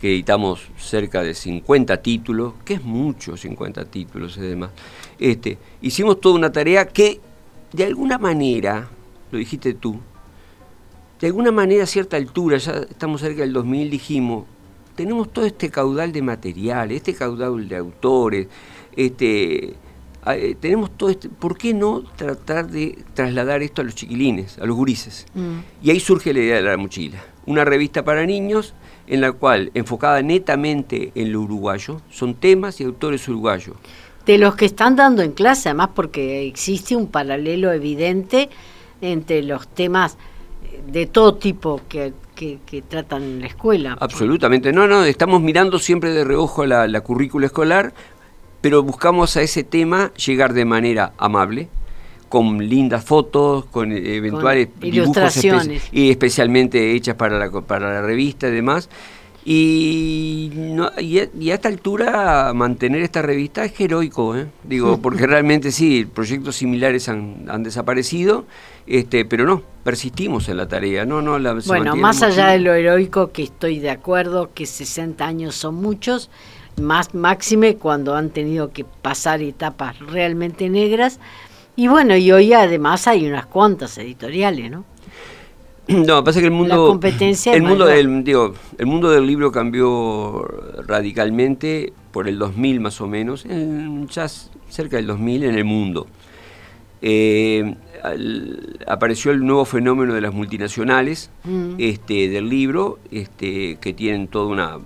que 0.00 0.12
editamos 0.12 0.62
cerca 0.78 1.22
de 1.22 1.34
50 1.34 1.96
títulos, 1.98 2.54
que 2.64 2.74
es 2.74 2.82
mucho 2.82 3.36
50 3.36 3.84
títulos 3.86 4.36
y 4.38 4.40
demás. 4.40 4.70
Este, 5.18 5.58
hicimos 5.82 6.20
toda 6.20 6.36
una 6.36 6.50
tarea 6.50 6.86
que, 6.86 7.20
de 7.72 7.84
alguna 7.84 8.16
manera, 8.18 8.88
lo 9.30 9.38
dijiste 9.38 9.74
tú, 9.74 10.00
de 11.20 11.26
alguna 11.26 11.50
manera 11.50 11.82
a 11.82 11.86
cierta 11.86 12.16
altura, 12.16 12.58
ya 12.58 12.72
estamos 12.88 13.20
cerca 13.20 13.42
del 13.42 13.52
2000, 13.52 13.90
dijimos, 13.90 14.44
tenemos 14.94 15.32
todo 15.32 15.44
este 15.44 15.68
caudal 15.68 16.12
de 16.12 16.22
material, 16.22 16.92
este 16.92 17.12
caudal 17.12 17.68
de 17.68 17.76
autores, 17.76 18.46
este, 18.96 19.74
eh, 20.26 20.56
tenemos 20.60 20.90
todo 20.96 21.10
este, 21.10 21.28
¿por 21.28 21.56
qué 21.56 21.72
no 21.72 22.02
tratar 22.16 22.68
de 22.68 22.98
trasladar 23.14 23.62
esto 23.62 23.82
a 23.82 23.84
los 23.84 23.94
chiquilines, 23.94 24.58
a 24.58 24.66
los 24.66 24.76
gurises? 24.76 25.26
Mm. 25.34 25.58
Y 25.82 25.90
ahí 25.90 26.00
surge 26.00 26.32
la 26.32 26.40
idea 26.40 26.56
de 26.56 26.62
la 26.62 26.76
mochila, 26.76 27.18
una 27.46 27.64
revista 27.64 28.04
para 28.04 28.26
niños 28.26 28.74
en 29.06 29.22
la 29.22 29.32
cual, 29.32 29.70
enfocada 29.74 30.20
netamente 30.22 31.12
en 31.14 31.32
lo 31.32 31.40
uruguayo, 31.40 32.02
son 32.10 32.34
temas 32.34 32.80
y 32.80 32.84
autores 32.84 33.26
uruguayos. 33.28 33.76
De 34.26 34.36
los 34.36 34.54
que 34.54 34.66
están 34.66 34.96
dando 34.96 35.22
en 35.22 35.32
clase, 35.32 35.70
además 35.70 35.90
porque 35.94 36.46
existe 36.46 36.94
un 36.94 37.06
paralelo 37.06 37.72
evidente 37.72 38.50
entre 39.00 39.42
los 39.42 39.66
temas 39.68 40.18
de 40.86 41.06
todo 41.06 41.36
tipo 41.36 41.80
que, 41.88 42.12
tratan 42.88 43.22
en 43.22 43.40
la 43.40 43.46
escuela. 43.46 43.96
Absolutamente, 43.98 44.72
no, 44.72 44.86
no, 44.86 45.04
estamos 45.04 45.40
mirando 45.40 45.78
siempre 45.78 46.10
de 46.10 46.24
reojo 46.24 46.66
la, 46.66 46.86
la 46.86 47.00
currícula 47.00 47.46
escolar, 47.46 47.94
pero 48.60 48.82
buscamos 48.82 49.36
a 49.36 49.42
ese 49.42 49.64
tema 49.64 50.12
llegar 50.14 50.52
de 50.52 50.64
manera 50.64 51.12
amable, 51.18 51.68
con 52.28 52.58
lindas 52.68 53.04
fotos, 53.04 53.64
con 53.66 53.92
eventuales 53.92 54.68
ilustraciones. 54.82 55.82
y 55.92 56.10
especialmente 56.10 56.94
hechas 56.94 57.16
para 57.16 57.38
la, 57.38 57.50
para 57.62 57.92
la 57.92 58.02
revista 58.02 58.48
y 58.48 58.52
demás. 58.52 58.88
Y, 59.50 60.50
y, 60.98 61.50
a, 61.50 61.54
esta 61.54 61.68
altura 61.68 62.52
mantener 62.54 63.00
esta 63.00 63.22
revista 63.22 63.64
es 63.64 63.80
heroico, 63.80 64.36
¿eh? 64.36 64.46
digo, 64.64 65.00
porque 65.00 65.26
realmente 65.26 65.72
sí, 65.72 66.04
proyectos 66.04 66.56
similares 66.56 67.08
han, 67.08 67.46
han 67.48 67.62
desaparecido, 67.62 68.44
este, 68.86 69.24
pero 69.24 69.46
no, 69.46 69.62
persistimos 69.84 70.50
en 70.50 70.58
la 70.58 70.68
tarea. 70.68 71.06
No, 71.06 71.22
no, 71.22 71.38
la, 71.38 71.54
bueno, 71.66 71.96
más 71.96 72.22
allá 72.22 72.48
de 72.48 72.58
lo 72.58 72.74
heroico, 72.74 73.32
que 73.32 73.44
estoy 73.44 73.78
de 73.78 73.88
acuerdo, 73.88 74.50
que 74.52 74.66
60 74.66 75.24
años 75.24 75.54
son 75.54 75.76
muchos, 75.76 76.28
más 76.80 77.14
máxime 77.14 77.76
cuando 77.76 78.14
han 78.14 78.30
tenido 78.30 78.72
que 78.72 78.84
pasar 78.84 79.42
etapas 79.42 79.98
realmente 79.98 80.68
negras. 80.68 81.18
Y 81.76 81.88
bueno, 81.88 82.16
y 82.16 82.32
hoy 82.32 82.52
además 82.52 83.06
hay 83.06 83.26
unas 83.26 83.46
cuantas 83.46 83.96
editoriales, 83.98 84.70
¿no? 84.70 84.84
No, 85.88 86.22
pasa 86.22 86.40
que 86.40 86.46
el 86.46 86.52
mundo, 86.52 86.74
la 86.74 86.90
competencia 86.90 87.54
el 87.54 87.62
mundo 87.62 87.86
del, 87.86 88.22
digo, 88.22 88.52
el 88.76 88.86
mundo 88.86 89.10
del 89.10 89.26
libro 89.26 89.50
cambió 89.50 90.42
radicalmente 90.86 91.94
por 92.12 92.28
el 92.28 92.38
2000 92.38 92.80
más 92.80 93.00
o 93.00 93.06
menos, 93.06 93.46
ya 94.10 94.28
cerca 94.68 94.96
del 94.96 95.06
2000 95.06 95.44
en 95.44 95.54
el 95.54 95.64
mundo. 95.64 96.06
Eh, 97.00 97.74
apareció 98.86 99.30
el 99.30 99.46
nuevo 99.46 99.64
fenómeno 99.64 100.14
de 100.14 100.20
las 100.20 100.34
multinacionales 100.34 101.30
mm. 101.44 101.74
este, 101.78 102.28
del 102.28 102.48
libro, 102.48 102.98
este, 103.10 103.76
que 103.80 103.94
tienen 103.94 104.28
todo 104.28 104.48
una, 104.48 104.78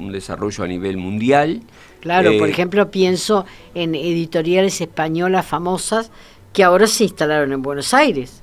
un 0.00 0.12
desarrollo 0.12 0.64
a 0.64 0.66
nivel 0.66 0.96
mundial. 0.96 1.62
Claro, 2.00 2.30
por 2.38 2.48
eh, 2.48 2.52
ejemplo, 2.52 2.90
pienso 2.90 3.44
en 3.74 3.94
editoriales 3.94 4.80
españolas 4.80 5.46
famosas 5.46 6.10
que 6.52 6.64
ahora 6.64 6.86
se 6.86 7.04
instalaron 7.04 7.52
en 7.52 7.62
Buenos 7.62 7.94
Aires 7.94 8.42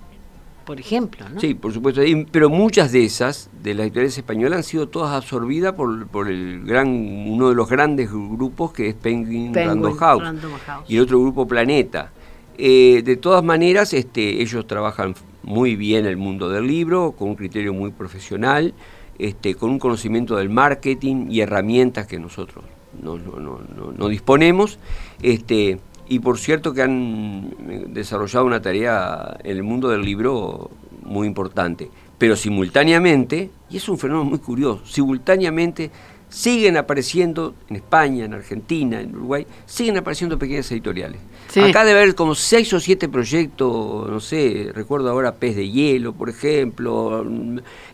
por 0.67 0.81
ejemplo. 0.81 1.25
¿no? 1.33 1.39
Sí, 1.39 1.53
por 1.53 1.71
supuesto. 1.71 2.01
Pero 2.29 2.49
muchas 2.49 2.91
de 2.91 3.05
esas, 3.05 3.49
de 3.63 3.73
las 3.73 3.85
editoriales 3.85 4.17
españolas, 4.17 4.57
han 4.57 4.63
sido 4.63 4.89
todas 4.89 5.15
absorbidas 5.15 5.71
por, 5.73 6.07
por 6.07 6.27
el 6.29 6.65
gran, 6.65 6.89
uno 6.89 7.47
de 7.47 7.55
los 7.55 7.69
grandes 7.69 8.11
grupos 8.11 8.73
que 8.73 8.89
es 8.89 8.93
Penguin, 8.93 9.53
Random, 9.53 9.95
House, 9.95 10.23
y 10.89 10.97
el 10.97 11.03
otro 11.03 11.21
grupo 11.21 11.47
Planeta. 11.47 12.11
Eh, 12.57 13.01
de 13.05 13.15
todas 13.15 13.45
maneras, 13.45 13.93
este, 13.93 14.41
ellos 14.41 14.67
trabajan 14.67 15.15
muy 15.41 15.77
bien 15.77 16.05
el 16.05 16.17
mundo 16.17 16.49
del 16.49 16.67
libro, 16.67 17.13
con 17.13 17.29
un 17.29 17.35
criterio 17.35 17.73
muy 17.73 17.91
profesional, 17.91 18.73
este, 19.19 19.55
con 19.55 19.69
un 19.69 19.79
conocimiento 19.79 20.35
del 20.35 20.49
marketing 20.49 21.27
y 21.29 21.41
herramientas 21.41 22.07
que 22.07 22.19
nosotros 22.19 22.63
no, 23.01 24.09
disponemos. 24.09 24.79
Este, 25.21 25.79
y 26.09 26.19
por 26.19 26.37
cierto 26.37 26.73
que 26.73 26.81
han 26.81 27.93
desarrollado 27.93 28.45
una 28.45 28.61
tarea 28.61 29.37
en 29.43 29.57
el 29.57 29.63
mundo 29.63 29.89
del 29.89 30.03
libro 30.03 30.71
muy 31.03 31.27
importante. 31.27 31.89
Pero 32.17 32.35
simultáneamente, 32.35 33.51
y 33.69 33.77
es 33.77 33.87
un 33.89 33.97
fenómeno 33.97 34.29
muy 34.29 34.39
curioso, 34.39 34.85
simultáneamente 34.85 35.91
siguen 36.29 36.77
apareciendo 36.77 37.53
en 37.69 37.77
España, 37.77 38.25
en 38.25 38.33
Argentina, 38.33 38.99
en 38.99 39.15
Uruguay, 39.15 39.45
siguen 39.65 39.97
apareciendo 39.97 40.37
pequeñas 40.37 40.71
editoriales. 40.71 41.19
Acá 41.55 41.85
debe 41.85 42.01
haber 42.01 42.15
como 42.15 42.35
seis 42.35 42.71
o 42.73 42.79
siete 42.79 43.07
proyectos, 43.09 44.09
no 44.09 44.19
sé, 44.19 44.71
recuerdo 44.73 45.09
ahora 45.09 45.35
Pez 45.35 45.55
de 45.55 45.69
Hielo, 45.69 46.13
por 46.13 46.29
ejemplo, 46.29 47.25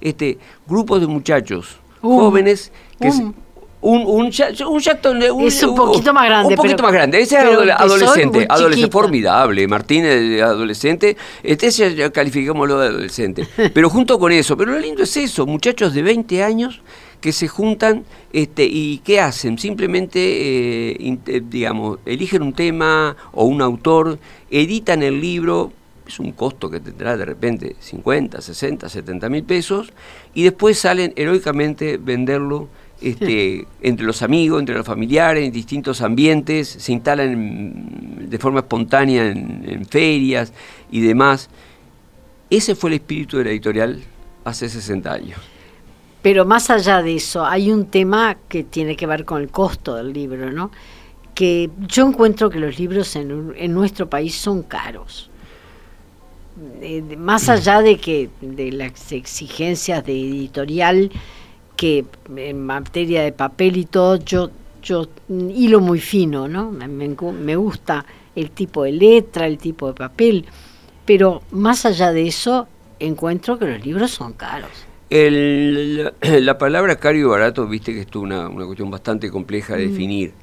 este, 0.02 0.38
grupos 0.68 1.02
de 1.02 1.08
muchachos 1.08 1.78
jóvenes 2.02 2.72
que, 3.00 3.08
un, 3.10 3.36
un, 3.84 4.26
un, 4.26 4.28
es 4.28 5.64
un 5.64 5.76
poquito 5.76 6.14
más 6.14 6.26
grande. 6.26 6.50
Un 6.50 6.56
poquito 6.56 6.84
más 6.84 6.94
grande. 6.94 7.20
Ese 7.20 7.36
es 7.36 7.72
adolescente. 7.72 8.46
Adolescente 8.50 8.92
formidable. 8.92 9.68
Martínez, 9.68 10.42
adolescente. 10.42 11.18
Este 11.44 11.68
ese 11.68 12.12
calificámoslo 12.12 12.80
de 12.80 12.88
adolescente. 12.88 13.48
pero 13.74 13.90
junto 13.90 14.18
con 14.18 14.32
eso. 14.32 14.56
Pero 14.56 14.72
lo 14.72 14.80
lindo 14.80 15.04
es 15.04 15.18
eso. 15.18 15.46
Muchachos 15.46 15.94
de 15.94 16.02
20 16.02 16.44
años 16.44 16.82
que 17.24 17.32
se 17.32 17.48
juntan 17.48 18.04
este, 18.34 18.66
y 18.66 18.98
¿qué 18.98 19.22
hacen? 19.22 19.58
Simplemente, 19.58 20.20
eh, 20.20 21.18
eh, 21.26 21.42
digamos, 21.50 22.00
eligen 22.06 22.42
un 22.42 22.52
tema 22.52 23.16
o 23.32 23.46
un 23.46 23.62
autor, 23.62 24.20
editan 24.52 25.04
el 25.04 25.22
libro, 25.22 25.72
es 26.06 26.20
un 26.20 26.34
costo 26.34 26.70
que 26.70 26.82
tendrá 26.82 27.16
de 27.16 27.24
repente 27.24 27.78
50, 27.80 28.42
60, 28.42 28.90
70 28.90 29.30
mil 29.30 29.46
pesos, 29.46 29.94
y 30.34 30.44
después 30.44 30.78
salen 30.78 31.14
heroicamente 31.16 31.96
venderlo 31.96 32.68
este, 33.00 33.68
entre 33.82 34.06
los 34.06 34.22
amigos, 34.22 34.60
entre 34.60 34.76
los 34.76 34.86
familiares, 34.86 35.46
en 35.46 35.54
distintos 35.54 36.02
ambientes, 36.02 36.68
se 36.68 36.92
instalan 36.92 38.30
de 38.30 38.38
forma 38.38 38.60
espontánea 38.60 39.28
en, 39.28 39.86
ferias 39.86 40.52
y 40.92 41.00
demás. 41.00 41.50
Ese 42.50 42.76
fue 42.76 42.90
el 42.90 42.96
espíritu 42.96 43.38
de 43.38 43.46
la 43.46 43.52
editorial 43.52 44.04
hace 44.44 44.68
60 44.68 45.10
años. 45.10 45.53
Pero 46.24 46.46
más 46.46 46.70
allá 46.70 47.04
de 47.04 47.18
eso, 47.18 47.46
hay 47.46 47.72
un 47.72 47.86
tema 47.86 48.38
que 48.48 48.64
tiene 48.64 48.96
que 48.96 49.06
ver 49.06 49.26
con 49.26 49.42
el 49.42 49.50
costo 49.50 49.96
del 49.96 50.14
libro, 50.14 50.52
¿no? 50.52 50.72
Que 51.36 51.70
yo 51.86 52.08
encuentro 52.08 52.50
que 52.50 52.60
los 52.60 52.80
libros 52.80 53.16
en, 53.18 53.54
en 53.58 53.74
nuestro 53.74 54.10
país 54.10 54.34
son 54.34 54.64
caros. 54.64 55.30
más 57.18 57.50
allá 57.50 57.82
de 57.82 57.98
que 57.98 58.30
de 58.40 58.72
las 58.72 59.12
exigencias 59.12 60.06
de 60.06 60.14
editorial 60.14 61.12
que 61.76 62.06
en 62.38 62.66
materia 62.66 63.24
de 63.24 63.34
papel 63.34 63.76
y 63.76 63.86
todo, 63.86 64.16
yo, 64.16 64.50
yo 64.82 65.08
hilo 65.30 65.82
muy 65.82 66.00
fino, 66.00 66.48
¿no? 66.48 66.72
Me, 66.72 66.88
me, 66.88 67.56
gusta 67.58 68.06
el 68.34 68.52
tipo 68.52 68.84
de 68.84 68.94
letra, 68.94 69.46
el 69.46 69.58
tipo 69.58 69.88
de 69.88 69.94
papel, 69.94 70.46
pero 71.06 71.42
más 71.52 71.86
allá 71.86 72.14
de 72.14 72.28
eso, 72.28 72.70
encuentro 73.00 73.60
que 73.60 73.66
los 73.66 73.86
libros 73.86 74.12
son 74.12 74.32
caros. 74.32 74.93
El, 75.10 76.12
la, 76.22 76.58
palabra 76.58 76.96
caro 76.96 77.18
y 77.18 77.24
barato, 77.24 77.68
viste 77.68 77.94
que 77.94 78.02
es 78.02 78.16
una, 78.16 78.48
una 78.50 78.66
cuestión 78.66 78.90
bastante 78.90 79.30
compleja 79.30 79.76
de 79.76 79.88
mm. 79.88 79.92
definir. 79.92 80.34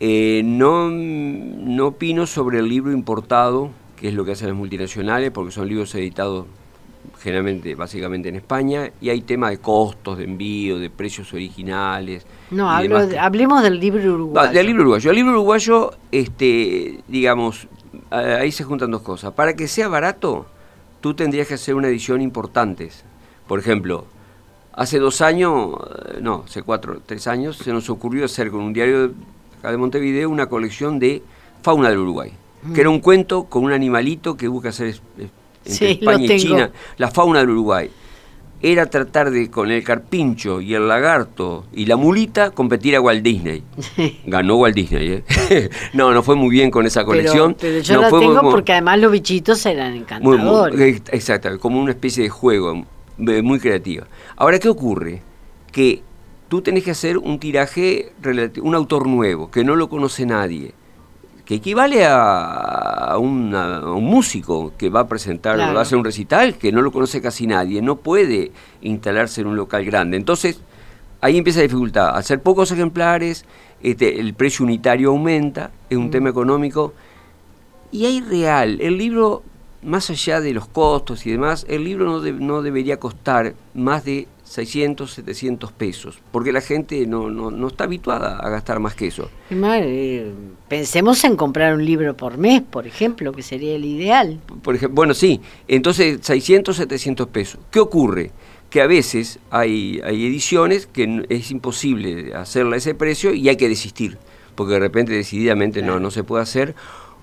Eh, 0.00 0.42
no, 0.44 0.90
no 0.90 1.86
opino 1.86 2.26
sobre 2.26 2.58
el 2.58 2.68
libro 2.68 2.92
importado, 2.92 3.70
que 3.96 4.08
es 4.08 4.14
lo 4.14 4.24
que 4.24 4.32
hacen 4.32 4.48
las 4.48 4.56
multinacionales, 4.56 5.30
porque 5.30 5.52
son 5.52 5.68
libros 5.68 5.94
editados 5.94 6.46
generalmente, 7.20 7.74
básicamente 7.74 8.28
en 8.28 8.36
España, 8.36 8.90
y 9.00 9.10
hay 9.10 9.22
temas 9.22 9.50
de 9.50 9.58
costos, 9.58 10.18
de 10.18 10.24
envío, 10.24 10.78
de 10.78 10.90
precios 10.90 11.32
originales. 11.32 12.26
No, 12.50 12.68
hablemos 12.68 13.62
del 13.62 13.78
libro 13.78 14.14
uruguayo. 14.14 14.52
del 14.52 14.66
libro 14.66 14.82
uruguayo. 14.82 15.10
El 15.10 15.16
libro 15.16 15.32
uruguayo, 15.32 15.92
este, 16.10 17.00
digamos, 17.06 17.68
ahí 18.10 18.50
se 18.50 18.64
juntan 18.64 18.90
dos 18.90 19.02
cosas. 19.02 19.32
Para 19.32 19.54
que 19.54 19.68
sea 19.68 19.88
barato, 19.88 20.46
tú 21.00 21.14
tendrías 21.14 21.46
que 21.46 21.54
hacer 21.54 21.74
una 21.74 21.88
edición 21.88 22.20
importante. 22.22 22.90
Por 23.46 23.58
ejemplo, 23.58 24.06
hace 24.72 24.98
dos 24.98 25.20
años, 25.20 25.74
no, 26.20 26.44
hace 26.46 26.62
cuatro, 26.62 27.00
tres 27.04 27.26
años, 27.26 27.56
se 27.58 27.72
nos 27.72 27.90
ocurrió 27.90 28.24
hacer 28.24 28.50
con 28.50 28.60
un 28.60 28.72
diario 28.72 29.08
de, 29.08 29.14
acá 29.58 29.70
de 29.70 29.76
Montevideo 29.76 30.30
una 30.30 30.46
colección 30.46 30.98
de 30.98 31.22
fauna 31.62 31.88
del 31.90 31.98
Uruguay, 31.98 32.32
que 32.74 32.80
era 32.80 32.90
un 32.90 33.00
cuento 33.00 33.44
con 33.44 33.64
un 33.64 33.72
animalito 33.72 34.36
que 34.36 34.48
busca 34.48 34.70
hacer 34.70 35.00
entre 35.64 35.92
España 35.92 36.34
y 36.34 36.38
China, 36.38 36.70
la 36.96 37.10
fauna 37.10 37.40
del 37.40 37.50
Uruguay, 37.50 37.90
era 38.62 38.86
tratar 38.86 39.30
de 39.30 39.50
con 39.50 39.70
el 39.72 39.82
carpincho 39.82 40.60
y 40.60 40.74
el 40.74 40.86
lagarto 40.86 41.64
y 41.72 41.86
la 41.86 41.96
mulita 41.96 42.52
competir 42.52 42.94
a 42.94 43.00
Walt 43.00 43.22
Disney. 43.22 43.64
Ganó 44.26 44.56
Walt 44.56 44.76
Disney, 44.76 45.24
¿eh? 45.48 45.70
no, 45.92 46.12
no 46.12 46.22
fue 46.22 46.36
muy 46.36 46.50
bien 46.50 46.70
con 46.70 46.86
esa 46.86 47.04
colección. 47.04 47.56
Pero, 47.60 47.80
yo 47.80 48.00
la 48.00 48.08
tengo 48.08 48.40
porque 48.50 48.72
además 48.72 49.00
los 49.00 49.10
bichitos 49.10 49.66
eran 49.66 49.94
encantadores. 49.94 51.02
exacto, 51.10 51.58
como 51.58 51.80
una 51.80 51.90
especie 51.90 52.22
de 52.22 52.28
juego 52.28 52.84
muy 53.18 53.58
creativa. 53.60 54.06
Ahora, 54.36 54.58
¿qué 54.58 54.68
ocurre? 54.68 55.22
Que 55.70 56.02
tú 56.48 56.62
tenés 56.62 56.84
que 56.84 56.90
hacer 56.90 57.18
un 57.18 57.38
tiraje, 57.38 58.12
un 58.62 58.74
autor 58.74 59.06
nuevo, 59.06 59.50
que 59.50 59.64
no 59.64 59.76
lo 59.76 59.88
conoce 59.88 60.26
nadie 60.26 60.74
que 61.44 61.56
equivale 61.56 62.04
a, 62.04 63.16
un 63.18 63.50
músico 64.04 64.72
que 64.78 64.88
va 64.88 65.00
a 65.00 65.08
presentar 65.08 65.58
va 65.58 65.78
a 65.78 65.82
hacer 65.82 65.98
un 65.98 66.04
recital 66.04 66.54
que 66.56 66.72
no 66.72 66.82
lo 66.82 66.92
conoce 66.92 67.20
casi 67.20 67.46
nadie, 67.46 67.82
no 67.82 67.96
puede 67.96 68.52
instalarse 68.80 69.40
en 69.40 69.48
un 69.48 69.56
local 69.56 69.84
grande. 69.84 70.16
Entonces, 70.16 70.60
ahí 71.20 71.36
empieza 71.36 71.58
la 71.58 71.64
dificultad. 71.64 72.16
Hacer 72.16 72.40
pocos 72.40 72.70
ejemplares, 72.70 73.44
este, 73.82 74.20
el 74.20 74.34
precio 74.34 74.64
unitario 74.64 75.10
aumenta, 75.10 75.70
es 75.90 75.96
un 75.96 76.06
mm. 76.06 76.10
tema 76.10 76.30
económico. 76.30 76.94
Y 77.90 78.06
hay 78.06 78.20
real, 78.20 78.80
el 78.80 78.96
libro, 78.96 79.42
más 79.82 80.10
allá 80.10 80.40
de 80.40 80.54
los 80.54 80.66
costos 80.66 81.26
y 81.26 81.32
demás, 81.32 81.66
el 81.68 81.84
libro 81.84 82.04
no, 82.04 82.32
no 82.32 82.62
debería 82.62 82.98
costar 82.98 83.54
más 83.74 84.04
de 84.04 84.28
600, 84.52 85.10
700 85.10 85.72
pesos, 85.72 86.18
porque 86.30 86.52
la 86.52 86.60
gente 86.60 87.06
no, 87.06 87.30
no, 87.30 87.66
está 87.66 87.84
habituada 87.84 88.36
a 88.36 88.50
gastar 88.50 88.80
más 88.80 88.94
que 88.94 89.06
eso. 89.06 89.30
Eh, 89.50 90.30
pensemos 90.68 91.24
en 91.24 91.36
comprar 91.36 91.74
un 91.74 91.84
libro 91.84 92.14
por 92.14 92.36
mes, 92.36 92.60
por 92.60 92.86
ejemplo, 92.86 93.32
que 93.32 93.42
sería 93.42 93.74
el 93.74 93.84
ideal. 93.86 94.40
Por 94.62 94.74
ejemplo, 94.74 94.94
bueno, 94.94 95.14
sí, 95.14 95.40
entonces 95.68 96.18
600, 96.20 96.76
700 96.76 97.28
pesos. 97.28 97.60
¿Qué 97.70 97.80
ocurre? 97.80 98.30
Que 98.68 98.82
a 98.82 98.86
veces 98.86 99.38
hay, 99.50 100.02
hay 100.04 100.26
ediciones 100.26 100.86
que 100.86 101.24
es 101.30 101.50
imposible 101.50 102.34
hacerla 102.34 102.74
a 102.74 102.78
ese 102.78 102.94
precio 102.94 103.32
y 103.32 103.48
hay 103.48 103.56
que 103.56 103.70
desistir, 103.70 104.18
porque 104.54 104.74
de 104.74 104.80
repente 104.80 105.12
decididamente 105.12 105.80
no, 105.80 105.98
no 105.98 106.10
se 106.10 106.24
puede 106.24 106.42
hacer 106.42 106.74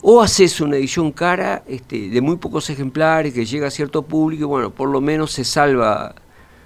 o 0.01 0.21
haces 0.21 0.62
una 0.62 0.77
edición 0.77 1.12
cara 1.12 1.63
este, 1.67 2.09
de 2.09 2.21
muy 2.21 2.38
pocos 2.38 2.69
ejemplares 2.69 3.33
que 3.33 3.45
llega 3.45 3.67
a 3.67 3.71
cierto 3.71 4.03
público 4.03 4.43
y 4.43 4.47
bueno, 4.47 4.71
por 4.71 4.89
lo 4.89 5.01
menos 5.01 5.31
se 5.31 5.43
salva, 5.43 6.15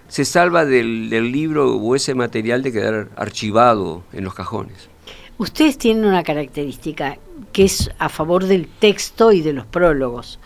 se 0.08 0.26
salva 0.26 0.66
del, 0.66 1.10
del 1.10 1.32
libro 1.32 1.76
o 1.76 1.96
ese 1.96 2.14
material 2.14 2.62
de 2.62 2.72
quedar 2.72 3.10
archivado 3.16 4.04
en 4.14 4.24
los 4.24 4.34
cajones. 4.34 4.90
Ustedes 5.38 5.78
tienen 5.78 6.06
una 6.06 6.24
característica 6.24 7.18
que 7.52 7.66
es 7.66 7.90
a 7.98 8.10
favor 8.10 8.46
del 8.46 8.68
texto 8.68 9.32
y 9.32 9.42
de 9.42 9.54
los 9.54 9.66
prólogos, 9.66 10.40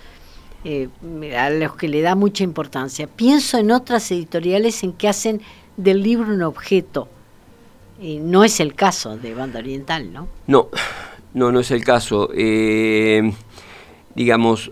eh, 0.63 0.87
a 1.37 1.49
los 1.49 1.75
que 1.75 1.89
le 1.89 2.01
da 2.01 2.15
mucha 2.15 2.43
importancia. 2.43 3.07
Pienso 3.07 3.57
en 3.57 3.71
otras 3.71 4.09
editoriales 4.11 4.83
en 4.83 4.93
que 4.93 5.09
hacen 5.09 5.41
del 5.75 6.01
libro 6.01 6.33
un 6.33 6.41
objeto. 6.41 7.09
no 7.99 8.43
es 8.43 8.59
el 8.59 8.75
caso 8.75 9.17
de 9.17 9.33
Banda 9.33 9.59
Oriental, 9.59 10.13
¿no? 10.13 10.27
No, 10.45 10.69
no, 11.33 11.51
no 11.51 11.59
es 11.59 11.71
el 11.71 11.83
caso. 11.83 12.29
Eh, 12.33 13.31
digamos, 14.15 14.71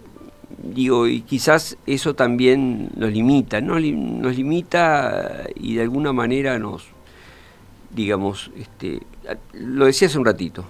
digo, 0.64 1.08
y 1.08 1.22
quizás 1.22 1.78
eso 1.86 2.16
también 2.16 2.90
nos 2.96 3.12
limita, 3.12 3.62
¿no? 3.62 3.80
nos 3.80 4.36
limita 4.36 5.44
y 5.56 5.76
de 5.76 5.82
alguna 5.82 6.14
manera 6.14 6.58
nos, 6.58 6.88
digamos, 7.94 8.52
este, 8.58 9.02
lo 9.54 9.86
decía 9.86 10.08
hace 10.08 10.18
un 10.18 10.26
ratito, 10.26 10.66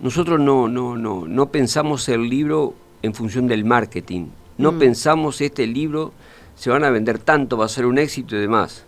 nosotros 0.00 0.40
no, 0.40 0.68
no, 0.68 0.96
no, 0.96 1.26
no 1.26 1.46
pensamos 1.50 2.08
el 2.08 2.28
libro 2.28 2.74
en 3.02 3.14
función 3.14 3.46
del 3.46 3.64
marketing, 3.64 4.26
no 4.58 4.72
mm. 4.72 4.78
pensamos 4.78 5.40
este 5.40 5.66
libro 5.66 6.12
se 6.54 6.70
van 6.70 6.84
a 6.84 6.90
vender 6.90 7.18
tanto, 7.18 7.56
va 7.56 7.64
a 7.64 7.68
ser 7.68 7.86
un 7.86 7.98
éxito 7.98 8.36
y 8.36 8.40
demás. 8.40 8.84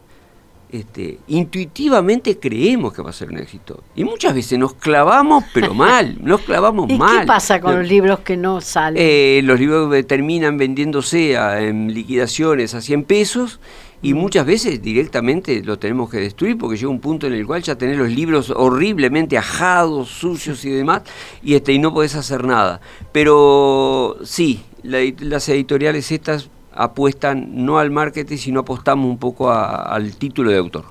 Este, 0.74 1.20
intuitivamente 1.28 2.40
creemos 2.40 2.92
que 2.92 3.00
va 3.00 3.10
a 3.10 3.12
ser 3.12 3.28
un 3.28 3.38
éxito. 3.38 3.84
Y 3.94 4.02
muchas 4.02 4.34
veces 4.34 4.58
nos 4.58 4.74
clavamos, 4.74 5.44
pero 5.54 5.72
mal, 5.74 6.16
nos 6.20 6.40
clavamos 6.40 6.90
mal. 6.98 7.20
¿Qué 7.20 7.26
pasa 7.28 7.60
con 7.60 7.78
los 7.78 7.88
libros 7.88 8.18
que 8.20 8.36
no 8.36 8.60
salen? 8.60 9.00
Eh, 9.00 9.40
los 9.44 9.60
libros 9.60 10.04
terminan 10.08 10.58
vendiéndose 10.58 11.34
en 11.34 11.94
liquidaciones 11.94 12.74
a 12.74 12.80
100 12.80 13.04
pesos 13.04 13.60
y 14.02 14.14
mm. 14.14 14.16
muchas 14.16 14.46
veces 14.46 14.82
directamente 14.82 15.62
lo 15.62 15.78
tenemos 15.78 16.10
que 16.10 16.18
destruir 16.18 16.58
porque 16.58 16.76
llega 16.76 16.90
un 16.90 16.98
punto 16.98 17.28
en 17.28 17.34
el 17.34 17.46
cual 17.46 17.62
ya 17.62 17.76
tenés 17.76 17.96
los 17.96 18.10
libros 18.10 18.50
horriblemente 18.50 19.38
ajados, 19.38 20.08
sucios 20.08 20.64
y 20.64 20.70
demás, 20.70 21.02
y, 21.40 21.54
este, 21.54 21.72
y 21.72 21.78
no 21.78 21.94
podés 21.94 22.16
hacer 22.16 22.42
nada. 22.42 22.80
Pero 23.12 24.16
sí, 24.24 24.64
las 24.82 25.48
editoriales 25.48 26.10
estas 26.10 26.50
apuestan 26.74 27.64
no 27.64 27.78
al 27.78 27.90
marketing, 27.90 28.36
sino 28.36 28.60
apostamos 28.60 29.08
un 29.08 29.18
poco 29.18 29.50
al 29.50 30.16
título 30.16 30.50
de 30.50 30.58
autor. 30.58 30.84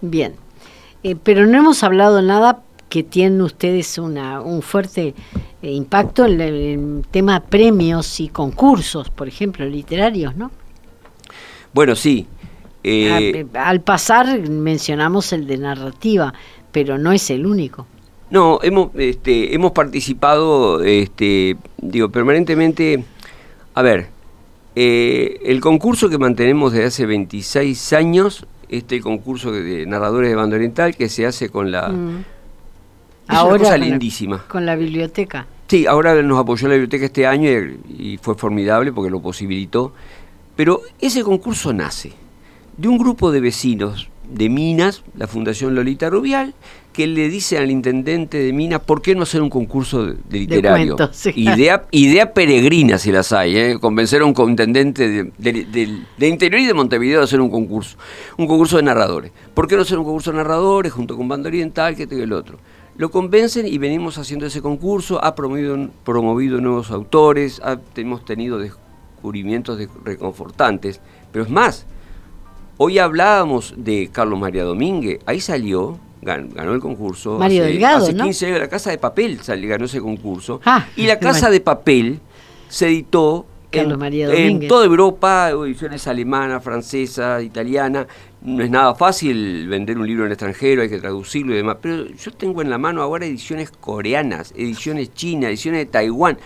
Bien, 0.00 0.34
eh, 1.02 1.16
pero 1.22 1.46
no 1.46 1.58
hemos 1.58 1.82
hablado 1.82 2.22
nada 2.22 2.62
que 2.88 3.02
tienen 3.02 3.40
ustedes 3.40 3.98
una, 3.98 4.40
un 4.40 4.62
fuerte 4.62 5.14
eh, 5.62 5.70
impacto 5.70 6.26
en 6.26 6.40
el, 6.40 7.04
tema 7.10 7.40
premios 7.40 8.20
y 8.20 8.28
concursos, 8.28 9.10
por 9.10 9.28
ejemplo, 9.28 9.64
literarios, 9.64 10.36
¿no? 10.36 10.50
Bueno, 11.72 11.94
sí. 11.94 12.26
Eh, 12.82 13.46
al, 13.54 13.82
pasar 13.82 14.48
mencionamos 14.48 15.32
el 15.32 15.46
de 15.46 15.58
narrativa, 15.58 16.32
pero 16.72 16.98
no 16.98 17.12
es 17.12 17.30
el 17.30 17.46
único. 17.46 17.86
No, 18.30 18.58
hemos, 18.62 18.90
este, 18.94 19.54
hemos 19.54 19.72
participado, 19.72 20.82
este, 20.82 21.56
digo, 21.78 22.08
permanentemente. 22.08 23.04
A 23.74 23.82
ver, 23.82 24.08
eh, 24.76 25.40
el 25.44 25.60
concurso 25.60 26.08
que 26.08 26.18
mantenemos 26.18 26.72
desde 26.72 26.86
hace 26.86 27.06
26 27.06 27.92
años, 27.92 28.46
este 28.68 29.00
concurso 29.00 29.50
de 29.50 29.84
narradores 29.86 30.30
de 30.30 30.36
banda 30.36 30.56
oriental 30.56 30.96
que 30.96 31.08
se 31.08 31.26
hace 31.26 31.48
con 31.48 31.72
la... 31.72 31.88
Mm. 31.88 32.24
ahora 33.26 33.54
una 33.54 33.58
cosa 33.58 33.78
lindísima. 33.78 34.44
con 34.46 34.64
la 34.64 34.76
biblioteca. 34.76 35.46
Sí, 35.66 35.86
ahora 35.86 36.20
nos 36.22 36.38
apoyó 36.38 36.66
la 36.68 36.74
biblioteca 36.74 37.06
este 37.06 37.26
año 37.26 37.48
y, 37.88 38.18
fue 38.20 38.34
formidable 38.34 38.92
porque 38.92 39.10
lo 39.10 39.20
posibilitó. 39.20 39.92
Pero 40.56 40.82
ese 41.00 41.22
concurso 41.22 41.72
nace 41.72 42.12
de 42.80 42.88
un 42.88 42.96
grupo 42.96 43.30
de 43.30 43.40
vecinos 43.40 44.08
de 44.24 44.48
Minas, 44.48 45.02
la 45.14 45.26
Fundación 45.26 45.74
Lolita 45.74 46.08
Rubial, 46.08 46.54
que 46.94 47.06
le 47.06 47.28
dice 47.28 47.58
al 47.58 47.70
intendente 47.70 48.38
de 48.38 48.54
Minas, 48.54 48.80
¿por 48.80 49.02
qué 49.02 49.14
no 49.14 49.24
hacer 49.24 49.42
un 49.42 49.50
concurso 49.50 50.06
de, 50.06 50.16
literario? 50.30 50.96
idea, 51.34 51.84
idea 51.90 52.32
peregrina 52.32 52.96
si 52.96 53.12
las 53.12 53.32
hay, 53.32 53.56
¿eh? 53.56 53.78
convencer 53.78 54.22
a 54.22 54.24
un 54.24 54.34
intendente 54.48 55.30
de, 55.36 56.26
Interior 56.26 56.60
y 56.60 56.66
de 56.66 56.72
Montevideo 56.72 57.20
a 57.20 57.24
hacer 57.24 57.40
un 57.42 57.50
concurso, 57.50 57.98
un 58.38 58.46
concurso 58.46 58.78
de 58.78 58.84
narradores. 58.84 59.30
¿Por 59.52 59.68
qué 59.68 59.76
no 59.76 59.82
hacer 59.82 59.98
un 59.98 60.04
concurso 60.04 60.30
de 60.30 60.38
narradores 60.38 60.90
junto 60.90 61.18
con 61.18 61.28
Banda 61.28 61.48
Oriental, 61.48 61.94
que 61.94 62.08
y 62.10 62.20
el 62.20 62.32
otro? 62.32 62.58
Lo 62.96 63.10
convencen 63.10 63.66
y 63.66 63.76
venimos 63.76 64.16
haciendo 64.16 64.46
ese 64.46 64.62
concurso, 64.62 65.22
ha 65.22 65.34
promovido, 65.34 65.90
promovido 66.02 66.60
nuevos 66.62 66.90
autores, 66.90 67.60
hemos 67.96 68.24
tenido 68.24 68.58
descubrimientos 68.58 69.78
reconfortantes, 70.02 71.00
pero 71.30 71.44
es 71.44 71.50
más, 71.50 71.86
hoy 72.82 72.98
hablábamos 72.98 73.74
de 73.76 74.08
Carlos 74.10 74.38
María 74.38 74.64
Domínguez, 74.64 75.20
ahí 75.26 75.38
salió 75.38 75.98
ganó, 76.22 76.72
el 76.72 76.80
concurso. 76.80 77.38
Mario 77.38 77.62
hace, 77.62 77.72
Delgado, 77.72 78.04
hace 78.04 78.16
15 78.16 78.46
años, 78.46 78.58
la 78.58 78.68
Casa 78.68 78.90
de 78.90 78.96
Papel 78.96 79.38
ganó 79.44 79.84
ese 79.84 80.00
concurso. 80.00 80.62
Ah, 80.64 80.86
y 80.96 81.06
la 81.06 81.18
Casa 81.18 81.50
de 81.50 81.60
Papel 81.60 82.20
se 82.68 82.86
editó 82.86 83.44
en, 83.70 84.66
toda 84.66 84.86
Europa, 84.86 85.50
ediciones 85.50 86.06
alemana, 86.06 86.60
francesa, 86.60 87.42
italiana. 87.42 88.06
No 88.40 88.64
es 88.64 88.70
nada 88.70 88.94
fácil 88.94 89.68
vender 89.68 89.98
un 89.98 90.06
libro 90.06 90.22
en 90.22 90.28
el 90.28 90.32
extranjero, 90.32 90.80
hay 90.80 90.88
que 90.88 90.98
traducirlo 90.98 91.52
y 91.52 91.58
demás. 91.58 91.76
Pero 91.82 92.06
yo 92.06 92.30
tengo 92.32 92.62
en 92.62 92.70
la 92.70 92.78
mano 92.78 93.02
ahora 93.02 93.26
ediciones 93.26 93.70
coreanas, 93.70 94.54
ediciones 94.56 95.12
chinas, 95.12 95.50
ediciones 95.50 95.80
de 95.80 95.86
Taiwán. 95.86 96.38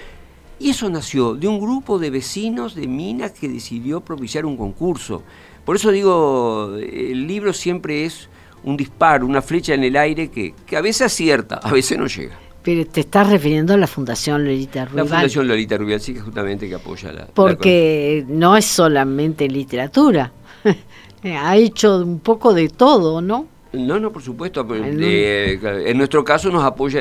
Y 0.59 0.71
eso 0.71 0.89
nació 0.89 1.35
de 1.35 1.49
un 1.49 1.61
grupo 1.61 1.99
de 1.99 2.11
vecinos 2.11 2.75
de 2.75 2.87
Minas 2.87 3.33
que 3.33 3.49
decidió 3.49 4.01
propiciar 4.01 4.47
un 4.47 4.57
concurso. 4.57 5.23
Por 5.65 5.77
eso 5.77 5.91
digo, 5.91 6.77
el 6.77 7.27
libro 7.27 7.53
siempre 7.53 8.05
es 8.05 8.29
un 8.63 8.77
disparo, 8.77 9.27
una 9.27 9.43
flecha 9.43 9.75
en 9.75 9.85
el 9.85 9.97
aire 9.97 10.31
que, 10.31 10.55
a 10.77 10.81
veces 10.81 11.03
acierta, 11.03 11.57
a 11.57 11.73
veces 11.73 11.99
no 11.99 12.07
llega. 12.07 12.39
Pero 12.63 12.87
te 12.87 13.01
estás 13.01 13.29
refiriendo 13.29 13.75
a 13.75 13.77
la 13.77 13.87
Fundación 13.87 14.45
Lolita 14.45 14.87
Rubial. 14.87 15.07
La 15.07 15.17
Fundación 15.17 15.49
Lolita 15.49 15.77
Rubial 15.77 16.01
sí 16.01 16.15
que 16.15 16.21
justamente 16.21 16.67
que 16.67 16.77
apoya 16.77 17.13
la... 17.13 17.27
Porque 17.27 18.25
no 18.27 18.57
es 18.57 18.65
solamente 18.65 19.47
literatura, 19.49 20.33
ha 21.25 21.57
hecho 21.57 21.99
un 21.99 22.21
poco 22.21 22.55
de 22.55 22.69
todo, 22.69 23.21
¿no? 23.21 23.49
No, 23.75 23.99
no, 23.99 24.13
por 24.13 24.23
supuesto. 24.23 24.67
en 24.71 25.99
nuestro 25.99 26.25
caso 26.25 26.51
nos 26.51 26.65
apoya, 26.65 27.01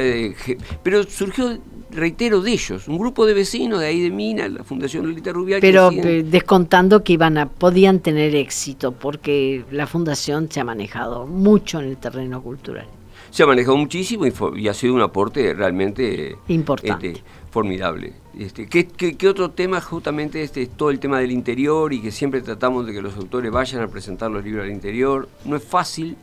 pero 0.81 1.03
surgió 1.03 1.57
reitero, 1.93 2.41
de 2.41 2.51
ellos, 2.51 2.87
un 2.87 2.97
grupo 2.97 3.25
de 3.25 3.33
vecinos 3.33 3.79
de 3.79 3.87
ahí 3.87 4.01
de 4.01 4.09
Mina, 4.09 4.47
la 4.47 4.63
Fundación 4.63 5.05
Lolita 5.05 5.31
Rubial. 5.31 5.61
Pero 5.61 5.91
eh, 5.91 6.23
descontando 6.23 7.03
que 7.03 7.13
iban 7.13 7.37
a, 7.37 7.47
podían 7.47 7.99
tener 7.99 8.35
éxito, 8.35 8.91
porque 8.91 9.65
la 9.71 9.87
Fundación 9.87 10.49
se 10.51 10.59
ha 10.59 10.63
manejado 10.63 11.25
mucho 11.25 11.79
en 11.79 11.85
el 11.85 11.97
terreno 11.97 12.41
cultural. 12.41 12.87
Se 13.31 13.43
ha 13.43 13.47
manejado 13.47 13.77
muchísimo 13.77 14.25
y, 14.27 14.67
ha 14.67 14.73
sido 14.73 14.93
un 14.93 15.01
aporte 15.01 15.53
realmente 15.53 16.35
importante. 16.49 17.11
Este, 17.13 17.23
formidable. 17.49 18.13
Este, 18.37 18.67
¿qué, 18.67 18.87
qué, 18.87 19.27
otro 19.27 19.51
tema 19.51 19.79
justamente 19.79 20.41
este, 20.43 20.65
todo 20.67 20.89
el 20.89 20.99
tema 20.99 21.19
del 21.19 21.31
interior 21.31 21.93
y 21.93 22.01
que 22.01 22.11
siempre 22.11 22.41
tratamos 22.41 22.85
de 22.85 22.93
que 22.93 23.01
los 23.01 23.15
autores 23.15 23.51
vayan 23.51 23.81
a 23.81 23.87
presentar 23.87 24.29
los 24.31 24.43
libros 24.43 24.65
al 24.65 24.71
interior? 24.71 25.29
No 25.45 25.55
es 25.55 25.63
fácil 25.63 26.15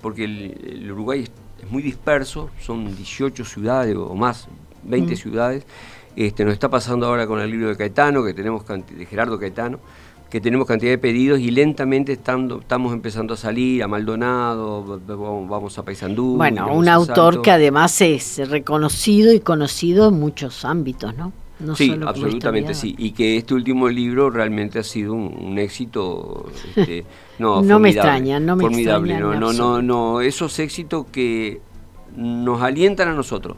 porque 0.00 0.24
el, 0.24 0.90
Uruguay 0.92 1.22
es, 1.22 1.30
es, 1.62 1.70
muy 1.70 1.82
disperso, 1.82 2.50
son 2.60 2.94
18 2.96 3.44
ciudades 3.44 3.96
o 3.96 4.14
más, 4.14 4.48
20 4.88 5.12
mm. 5.12 5.16
ciudades. 5.16 5.66
Este, 6.16 6.44
nos 6.44 6.54
está 6.54 6.68
pasando 6.68 7.06
ahora 7.06 7.26
con 7.26 7.40
el 7.40 7.50
libro 7.50 7.68
de 7.68 7.76
Caetano, 7.76 8.24
que 8.24 8.34
tenemos 8.34 8.64
de 8.66 9.06
Gerardo 9.06 9.38
Caetano, 9.38 9.78
que 10.30 10.40
tenemos 10.40 10.66
cantidad 10.66 10.90
de 10.90 10.98
pedidos 10.98 11.38
y 11.38 11.50
lentamente 11.50 12.12
estando, 12.12 12.60
estamos 12.60 12.92
empezando 12.92 13.34
a 13.34 13.36
salir 13.36 13.82
a 13.82 13.88
Maldonado, 13.88 15.00
vamos 15.06 15.78
a 15.78 15.84
Paysandú. 15.84 16.36
Bueno, 16.36 16.74
un 16.74 16.88
autor 16.88 17.40
que 17.40 17.50
además 17.50 18.00
es 18.00 18.48
reconocido 18.48 19.32
y 19.32 19.40
conocido 19.40 20.08
en 20.08 20.14
muchos 20.14 20.64
ámbitos, 20.64 21.14
¿no? 21.16 21.32
sí, 21.74 21.96
absolutamente 22.04 22.74
sí. 22.74 22.94
Y 22.98 23.12
que 23.12 23.36
este 23.36 23.54
último 23.54 23.88
libro 23.88 24.28
realmente 24.30 24.78
ha 24.78 24.84
sido 24.84 25.14
un, 25.14 25.58
éxito. 25.58 26.46
Este, 26.76 27.04
no, 27.38 27.62
no 27.62 27.78
me 27.78 27.90
extraña, 27.90 28.40
no 28.40 28.56
me 28.56 28.64
extraña. 28.64 29.20
No, 29.20 29.34
no, 29.34 29.52
no, 29.52 29.82
no, 29.82 30.20
esos 30.20 30.58
éxitos 30.58 31.06
que 31.12 31.60
nos 32.16 32.60
alientan 32.62 33.08
a 33.08 33.14
nosotros 33.14 33.56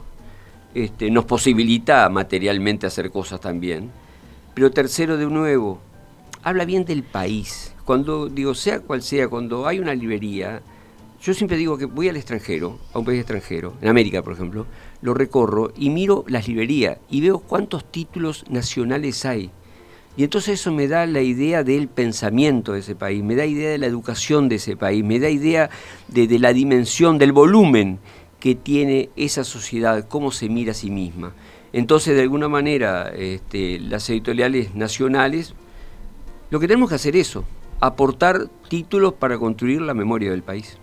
este, 0.73 1.11
nos 1.11 1.25
posibilita 1.25 2.07
materialmente 2.09 2.87
hacer 2.87 3.11
cosas 3.11 3.39
también. 3.39 3.91
Pero 4.53 4.71
tercero, 4.71 5.17
de 5.17 5.25
nuevo, 5.25 5.79
habla 6.43 6.65
bien 6.65 6.85
del 6.85 7.03
país. 7.03 7.73
Cuando, 7.85 8.27
digo, 8.27 8.53
sea 8.53 8.79
cual 8.79 9.01
sea, 9.01 9.27
cuando 9.27 9.67
hay 9.67 9.79
una 9.79 9.93
librería, 9.93 10.61
yo 11.21 11.33
siempre 11.33 11.57
digo 11.57 11.77
que 11.77 11.85
voy 11.85 12.09
al 12.09 12.17
extranjero, 12.17 12.79
a 12.93 12.99
un 12.99 13.05
país 13.05 13.19
extranjero, 13.19 13.75
en 13.81 13.89
América, 13.89 14.21
por 14.21 14.33
ejemplo, 14.33 14.65
lo 15.01 15.13
recorro 15.13 15.71
y 15.77 15.89
miro 15.89 16.25
las 16.27 16.47
librerías 16.47 16.97
y 17.09 17.21
veo 17.21 17.39
cuántos 17.39 17.85
títulos 17.91 18.45
nacionales 18.49 19.25
hay. 19.25 19.51
Y 20.17 20.23
entonces 20.23 20.59
eso 20.59 20.71
me 20.73 20.87
da 20.87 21.05
la 21.05 21.21
idea 21.21 21.63
del 21.63 21.87
pensamiento 21.87 22.73
de 22.73 22.79
ese 22.79 22.95
país, 22.95 23.23
me 23.23 23.35
da 23.35 23.45
idea 23.45 23.69
de 23.69 23.77
la 23.77 23.85
educación 23.85 24.49
de 24.49 24.55
ese 24.55 24.75
país, 24.75 25.03
me 25.03 25.19
da 25.19 25.29
idea 25.29 25.69
de, 26.09 26.27
de 26.27 26.39
la 26.39 26.53
dimensión, 26.53 27.17
del 27.17 27.31
volumen 27.31 27.99
que 28.41 28.55
tiene 28.55 29.09
esa 29.15 29.45
sociedad, 29.45 30.05
cómo 30.09 30.31
se 30.31 30.49
mira 30.49 30.71
a 30.71 30.75
sí 30.75 30.89
misma. 30.89 31.31
Entonces, 31.71 32.15
de 32.15 32.23
alguna 32.23 32.49
manera, 32.49 33.09
este, 33.15 33.79
las 33.79 34.09
editoriales 34.09 34.75
nacionales, 34.75 35.53
lo 36.49 36.59
que 36.59 36.67
tenemos 36.67 36.89
que 36.89 36.95
hacer 36.95 37.15
es 37.15 37.29
eso, 37.29 37.45
aportar 37.79 38.49
títulos 38.67 39.13
para 39.13 39.37
construir 39.37 39.81
la 39.81 39.93
memoria 39.93 40.31
del 40.31 40.43
país. 40.43 40.77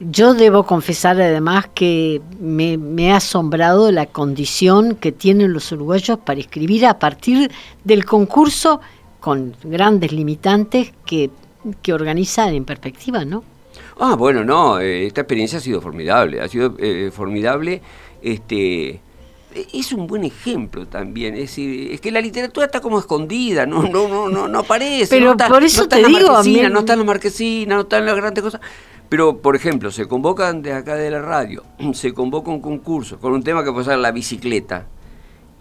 Yo 0.00 0.34
debo 0.34 0.64
confesar 0.64 1.20
además 1.20 1.66
que 1.72 2.20
me, 2.40 3.12
ha 3.12 3.18
asombrado 3.18 3.92
la 3.92 4.06
condición 4.06 4.96
que 4.96 5.12
tienen 5.12 5.52
los 5.52 5.70
uruguayos 5.70 6.18
para 6.18 6.40
escribir 6.40 6.86
a 6.86 6.98
partir 6.98 7.52
del 7.84 8.04
concurso 8.04 8.80
con 9.20 9.54
grandes 9.62 10.12
limitantes 10.12 10.92
que, 11.06 11.30
que 11.82 11.92
organizan 11.92 12.54
en 12.54 12.64
perspectiva, 12.64 13.24
¿no? 13.24 13.44
Ah, 13.98 14.16
bueno, 14.16 14.44
no, 14.44 14.80
eh, 14.80 15.06
esta 15.06 15.20
experiencia 15.20 15.58
ha 15.58 15.62
sido 15.62 15.80
formidable, 15.80 16.40
ha 16.40 16.48
sido 16.48 16.74
eh, 16.78 17.10
formidable. 17.12 17.80
Este, 18.22 19.00
es 19.72 19.92
un 19.92 20.06
buen 20.06 20.24
ejemplo 20.24 20.86
también, 20.86 21.34
es 21.34 21.40
decir, 21.42 21.92
es 21.92 22.00
que 22.00 22.10
la 22.10 22.20
literatura 22.20 22.66
está 22.66 22.80
como 22.80 22.98
escondida, 22.98 23.66
no, 23.66 23.82
no, 23.82 24.08
no, 24.08 24.28
no, 24.28 24.48
no 24.48 24.58
aparece. 24.58 25.06
Pero 25.16 25.36
por 25.36 25.62
eso 25.62 25.86
te 25.86 26.04
digo, 26.04 26.42
no 26.70 26.80
está 26.80 26.94
en 26.94 26.98
la 26.98 27.04
marquesina, 27.04 27.74
no 27.76 27.82
está 27.82 27.98
en 27.98 28.06
las 28.06 28.16
grandes 28.16 28.42
cosas. 28.42 28.60
Pero, 29.08 29.38
por 29.38 29.54
ejemplo, 29.54 29.92
se 29.92 30.08
convocan 30.08 30.62
de 30.62 30.72
acá 30.72 30.96
de 30.96 31.10
la 31.10 31.22
radio, 31.22 31.62
se 31.92 32.12
convoca 32.12 32.50
un 32.50 32.60
concurso 32.60 33.18
con 33.18 33.32
un 33.32 33.42
tema 33.42 33.62
que 33.62 33.70
puede 33.70 33.84
ser 33.84 33.98
la 33.98 34.10
bicicleta, 34.10 34.86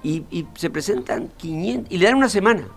y, 0.02 0.24
y 0.32 0.48
se 0.56 0.70
presentan 0.70 1.30
500, 1.38 1.92
y 1.92 1.98
le 1.98 2.06
dan 2.06 2.16
una 2.16 2.30
semana. 2.30 2.68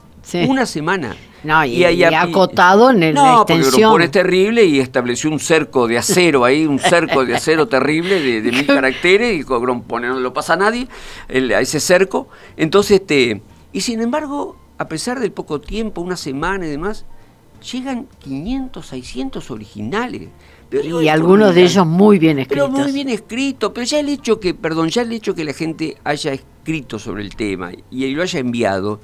Una 0.48 0.66
semana. 0.66 1.16
No, 1.44 1.64
y, 1.64 1.84
y, 1.84 2.04
acotado 2.04 2.90
en 2.90 3.02
el 3.04 3.14
no, 3.14 3.44
porque 3.46 3.62
Groupon 3.62 4.02
es 4.02 4.10
terrible 4.10 4.64
y 4.64 4.80
estableció 4.80 5.30
un 5.30 5.38
cerco 5.38 5.86
de 5.86 5.96
acero 5.96 6.44
ahí, 6.44 6.66
un 6.66 6.80
cerco 6.80 7.24
de 7.24 7.36
acero 7.36 7.68
terrible 7.68 8.20
de, 8.20 8.42
de 8.42 8.50
mil 8.50 8.66
caracteres 8.66 9.38
y 9.38 9.44
Groupon 9.44 10.02
no 10.02 10.18
lo 10.18 10.32
pasa 10.32 10.54
a 10.54 10.56
nadie, 10.56 10.88
a 11.28 11.60
ese 11.60 11.78
cerco. 11.78 12.28
Entonces, 12.56 13.00
este, 13.00 13.42
y 13.72 13.80
sin 13.82 14.00
embargo, 14.00 14.56
a 14.78 14.88
pesar 14.88 15.20
del 15.20 15.30
poco 15.30 15.60
tiempo, 15.60 16.00
una 16.00 16.16
semana 16.16 16.66
y 16.66 16.70
demás, 16.70 17.04
llegan 17.72 18.08
500, 18.20 18.84
600 18.84 19.50
originales. 19.50 20.28
y 20.72 21.08
algunos 21.08 21.54
de 21.54 21.62
ellos 21.62 21.86
muy 21.86 22.18
bien 22.18 22.38
escritos. 22.40 22.70
Pero 22.70 22.84
muy 22.84 22.92
bien 22.92 23.08
escritos, 23.08 23.70
pero 23.72 23.84
ya 23.84 24.00
el 24.00 24.08
hecho 24.08 24.40
que, 24.40 24.54
perdón, 24.54 24.88
ya 24.88 25.02
el 25.02 25.12
hecho 25.12 25.34
que 25.34 25.44
la 25.44 25.52
gente 25.52 25.96
haya 26.02 26.32
escrito 26.32 26.98
sobre 26.98 27.22
el 27.22 27.36
tema 27.36 27.70
y 27.90 28.06
lo 28.10 28.22
haya 28.22 28.40
enviado, 28.40 29.00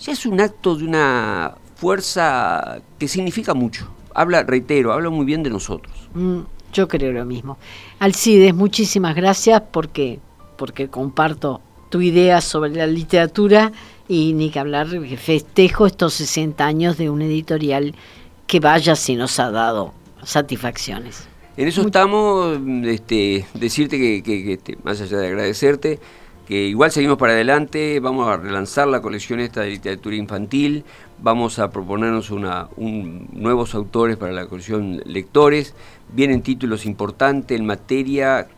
ya 0.00 0.12
es 0.12 0.26
un 0.26 0.40
acto 0.40 0.76
de 0.76 0.84
una 0.84 1.54
fuerza 1.76 2.80
que 2.98 3.08
significa 3.08 3.54
mucho. 3.54 3.88
Habla, 4.14 4.42
reitero, 4.42 4.92
habla 4.92 5.10
muy 5.10 5.24
bien 5.24 5.42
de 5.42 5.50
nosotros. 5.50 5.94
Mm, 6.14 6.40
yo 6.72 6.88
creo 6.88 7.12
lo 7.12 7.24
mismo. 7.24 7.58
Alcides, 7.98 8.54
muchísimas 8.54 9.14
gracias 9.14 9.62
porque, 9.70 10.18
porque 10.56 10.88
comparto 10.88 11.60
tu 11.90 12.00
idea 12.00 12.40
sobre 12.40 12.70
la 12.72 12.86
literatura 12.86 13.72
y 14.08 14.32
ni 14.32 14.50
que 14.50 14.58
hablar, 14.58 14.88
festejo 15.16 15.86
estos 15.86 16.14
60 16.14 16.64
años 16.64 16.98
de 16.98 17.10
un 17.10 17.22
editorial 17.22 17.94
que 18.46 18.60
vaya 18.60 18.96
si 18.96 19.16
nos 19.16 19.38
ha 19.38 19.50
dado 19.50 19.92
satisfacciones. 20.24 21.28
En 21.56 21.68
eso 21.68 21.82
estamos, 21.82 22.58
este, 22.84 23.44
decirte 23.54 23.98
que, 23.98 24.22
que, 24.22 24.54
este, 24.54 24.78
más 24.82 25.00
allá 25.00 25.18
de 25.18 25.26
agradecerte, 25.28 25.98
que 26.50 26.66
igual 26.66 26.90
seguimos 26.90 27.16
para 27.16 27.34
adelante, 27.34 28.00
vamos 28.00 28.26
a 28.28 28.36
relanzar 28.36 28.88
la 28.88 29.00
colección 29.00 29.38
esta 29.38 29.60
de 29.60 29.70
literatura 29.70 30.16
infantil, 30.16 30.82
vamos 31.22 31.60
a 31.60 31.70
proponernos 31.70 32.32
una, 32.32 32.66
un, 32.76 33.28
nuevos 33.30 33.76
autores 33.76 34.16
para 34.16 34.32
la 34.32 34.46
colección 34.46 35.00
lectores, 35.04 35.76
vienen 36.12 36.42
títulos 36.42 36.86
importantes 36.86 37.56
en 37.56 37.66
materia... 37.66 38.48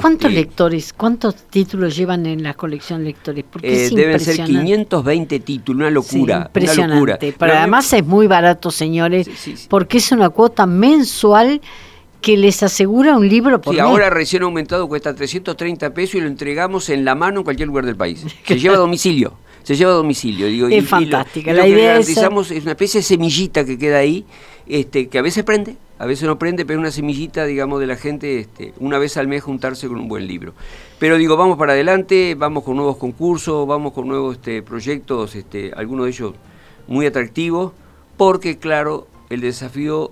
¿Cuántos 0.00 0.30
este, 0.30 0.40
lectores, 0.40 0.94
cuántos 0.94 1.34
títulos 1.34 1.94
llevan 1.94 2.24
en 2.24 2.42
la 2.42 2.54
colección 2.54 3.04
lectores? 3.04 3.44
Porque 3.52 3.86
eh, 3.86 3.90
deben 3.94 4.18
ser 4.18 4.42
520 4.42 5.40
títulos, 5.40 5.78
una 5.78 5.90
locura. 5.90 6.44
impresionante. 6.46 7.34
Pero 7.38 7.52
además 7.52 7.92
es 7.92 8.06
muy 8.06 8.26
barato, 8.26 8.70
señores, 8.70 9.28
porque 9.68 9.98
es 9.98 10.10
una 10.10 10.30
cuota 10.30 10.64
mensual 10.64 11.60
que 12.26 12.36
les 12.36 12.60
asegura 12.64 13.16
un 13.16 13.28
libro 13.28 13.60
por 13.60 13.72
Sí, 13.72 13.78
ahora 13.78 14.10
recién 14.10 14.42
aumentado 14.42 14.88
cuesta 14.88 15.14
330 15.14 15.94
pesos 15.94 16.16
y 16.16 16.20
lo 16.20 16.26
entregamos 16.26 16.88
en 16.88 17.04
la 17.04 17.14
mano 17.14 17.38
en 17.38 17.44
cualquier 17.44 17.68
lugar 17.68 17.86
del 17.86 17.94
país. 17.94 18.26
Se 18.44 18.58
lleva 18.58 18.74
a 18.74 18.78
domicilio. 18.78 19.34
Se 19.62 19.76
lleva 19.76 19.92
a 19.92 19.94
domicilio. 19.94 20.48
Digo, 20.48 20.66
es 20.66 20.88
fantástica. 20.88 21.52
la 21.52 21.68
idea 21.68 21.96
es... 21.96 22.08
es 22.08 22.16
una 22.16 22.72
especie 22.72 22.98
de 22.98 23.04
semillita 23.04 23.64
que 23.64 23.78
queda 23.78 23.98
ahí, 23.98 24.24
este, 24.66 25.06
que 25.06 25.20
a 25.20 25.22
veces 25.22 25.44
prende, 25.44 25.76
a 26.00 26.06
veces 26.06 26.26
no 26.26 26.36
prende, 26.36 26.66
pero 26.66 26.80
es 26.80 26.82
una 26.82 26.90
semillita, 26.90 27.46
digamos, 27.46 27.78
de 27.78 27.86
la 27.86 27.94
gente, 27.94 28.40
este, 28.40 28.74
una 28.80 28.98
vez 28.98 29.16
al 29.16 29.28
mes 29.28 29.44
juntarse 29.44 29.86
con 29.86 30.00
un 30.00 30.08
buen 30.08 30.26
libro. 30.26 30.52
Pero 30.98 31.18
digo, 31.18 31.36
vamos 31.36 31.56
para 31.56 31.74
adelante, 31.74 32.34
vamos 32.36 32.64
con 32.64 32.74
nuevos 32.74 32.96
concursos, 32.96 33.68
vamos 33.68 33.92
con 33.92 34.08
nuevos 34.08 34.34
este, 34.34 34.64
proyectos, 34.64 35.36
este, 35.36 35.70
algunos 35.76 36.06
de 36.06 36.10
ellos 36.10 36.32
muy 36.88 37.06
atractivos, 37.06 37.70
porque 38.16 38.58
claro, 38.58 39.06
el 39.30 39.42
desafío 39.42 40.10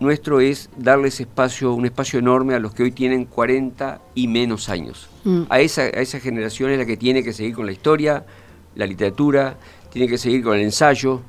nuestro 0.00 0.40
es 0.40 0.70
darles 0.76 1.20
espacio, 1.20 1.72
un 1.72 1.84
espacio 1.84 2.18
enorme 2.18 2.54
a 2.54 2.58
los 2.58 2.74
que 2.74 2.84
hoy 2.84 2.92
tienen 2.92 3.24
40 3.24 4.00
y 4.14 4.28
menos 4.28 4.68
años. 4.68 5.08
Mm. 5.24 5.42
A, 5.48 5.60
esa, 5.60 5.82
a 5.82 6.00
esa 6.00 6.20
generación 6.20 6.70
es 6.70 6.78
la 6.78 6.86
que 6.86 6.96
tiene 6.96 7.22
que 7.22 7.32
seguir 7.32 7.54
con 7.54 7.66
la 7.66 7.72
historia, 7.72 8.24
la 8.74 8.86
literatura, 8.86 9.56
tiene 9.90 10.08
que 10.08 10.18
seguir 10.18 10.44
con 10.44 10.56
el 10.56 10.62
ensayo, 10.62 11.20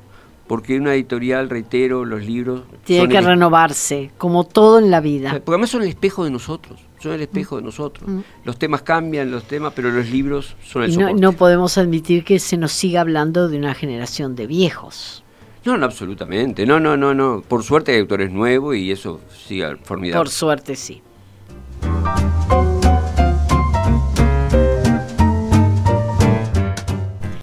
porque 0.46 0.76
una 0.76 0.94
editorial, 0.94 1.48
reitero, 1.48 2.04
los 2.04 2.24
libros... 2.24 2.62
Tiene 2.84 3.08
que 3.08 3.20
renovarse, 3.20 4.10
como 4.18 4.44
todo 4.44 4.78
en 4.78 4.90
la 4.90 5.00
vida. 5.00 5.30
Porque 5.30 5.50
además 5.52 5.70
son 5.70 5.82
el 5.82 5.88
espejo 5.88 6.24
de 6.24 6.30
nosotros, 6.30 6.80
son 6.98 7.12
el 7.12 7.20
espejo 7.20 7.56
de 7.56 7.62
nosotros. 7.62 8.08
Mm. 8.08 8.20
Los 8.44 8.58
temas 8.58 8.82
cambian, 8.82 9.30
los 9.30 9.44
temas, 9.44 9.72
pero 9.76 9.90
los 9.90 10.08
libros 10.10 10.56
son 10.64 10.84
el 10.84 10.98
no, 10.98 11.12
no 11.12 11.32
podemos 11.34 11.78
admitir 11.78 12.24
que 12.24 12.38
se 12.38 12.56
nos 12.56 12.72
siga 12.72 13.00
hablando 13.00 13.48
de 13.48 13.58
una 13.58 13.74
generación 13.74 14.34
de 14.34 14.46
viejos. 14.46 15.22
No, 15.64 15.76
no, 15.76 15.86
absolutamente. 15.86 16.64
No, 16.66 16.80
no, 16.80 16.96
no, 16.96 17.14
no. 17.14 17.42
Por 17.46 17.62
suerte 17.62 17.92
hay 17.92 18.00
autores 18.00 18.30
nuevos 18.30 18.76
y 18.76 18.90
eso 18.90 19.20
sigue 19.46 19.76
formidable. 19.76 20.18
Por 20.18 20.30
suerte 20.30 20.74
sí. 20.76 21.02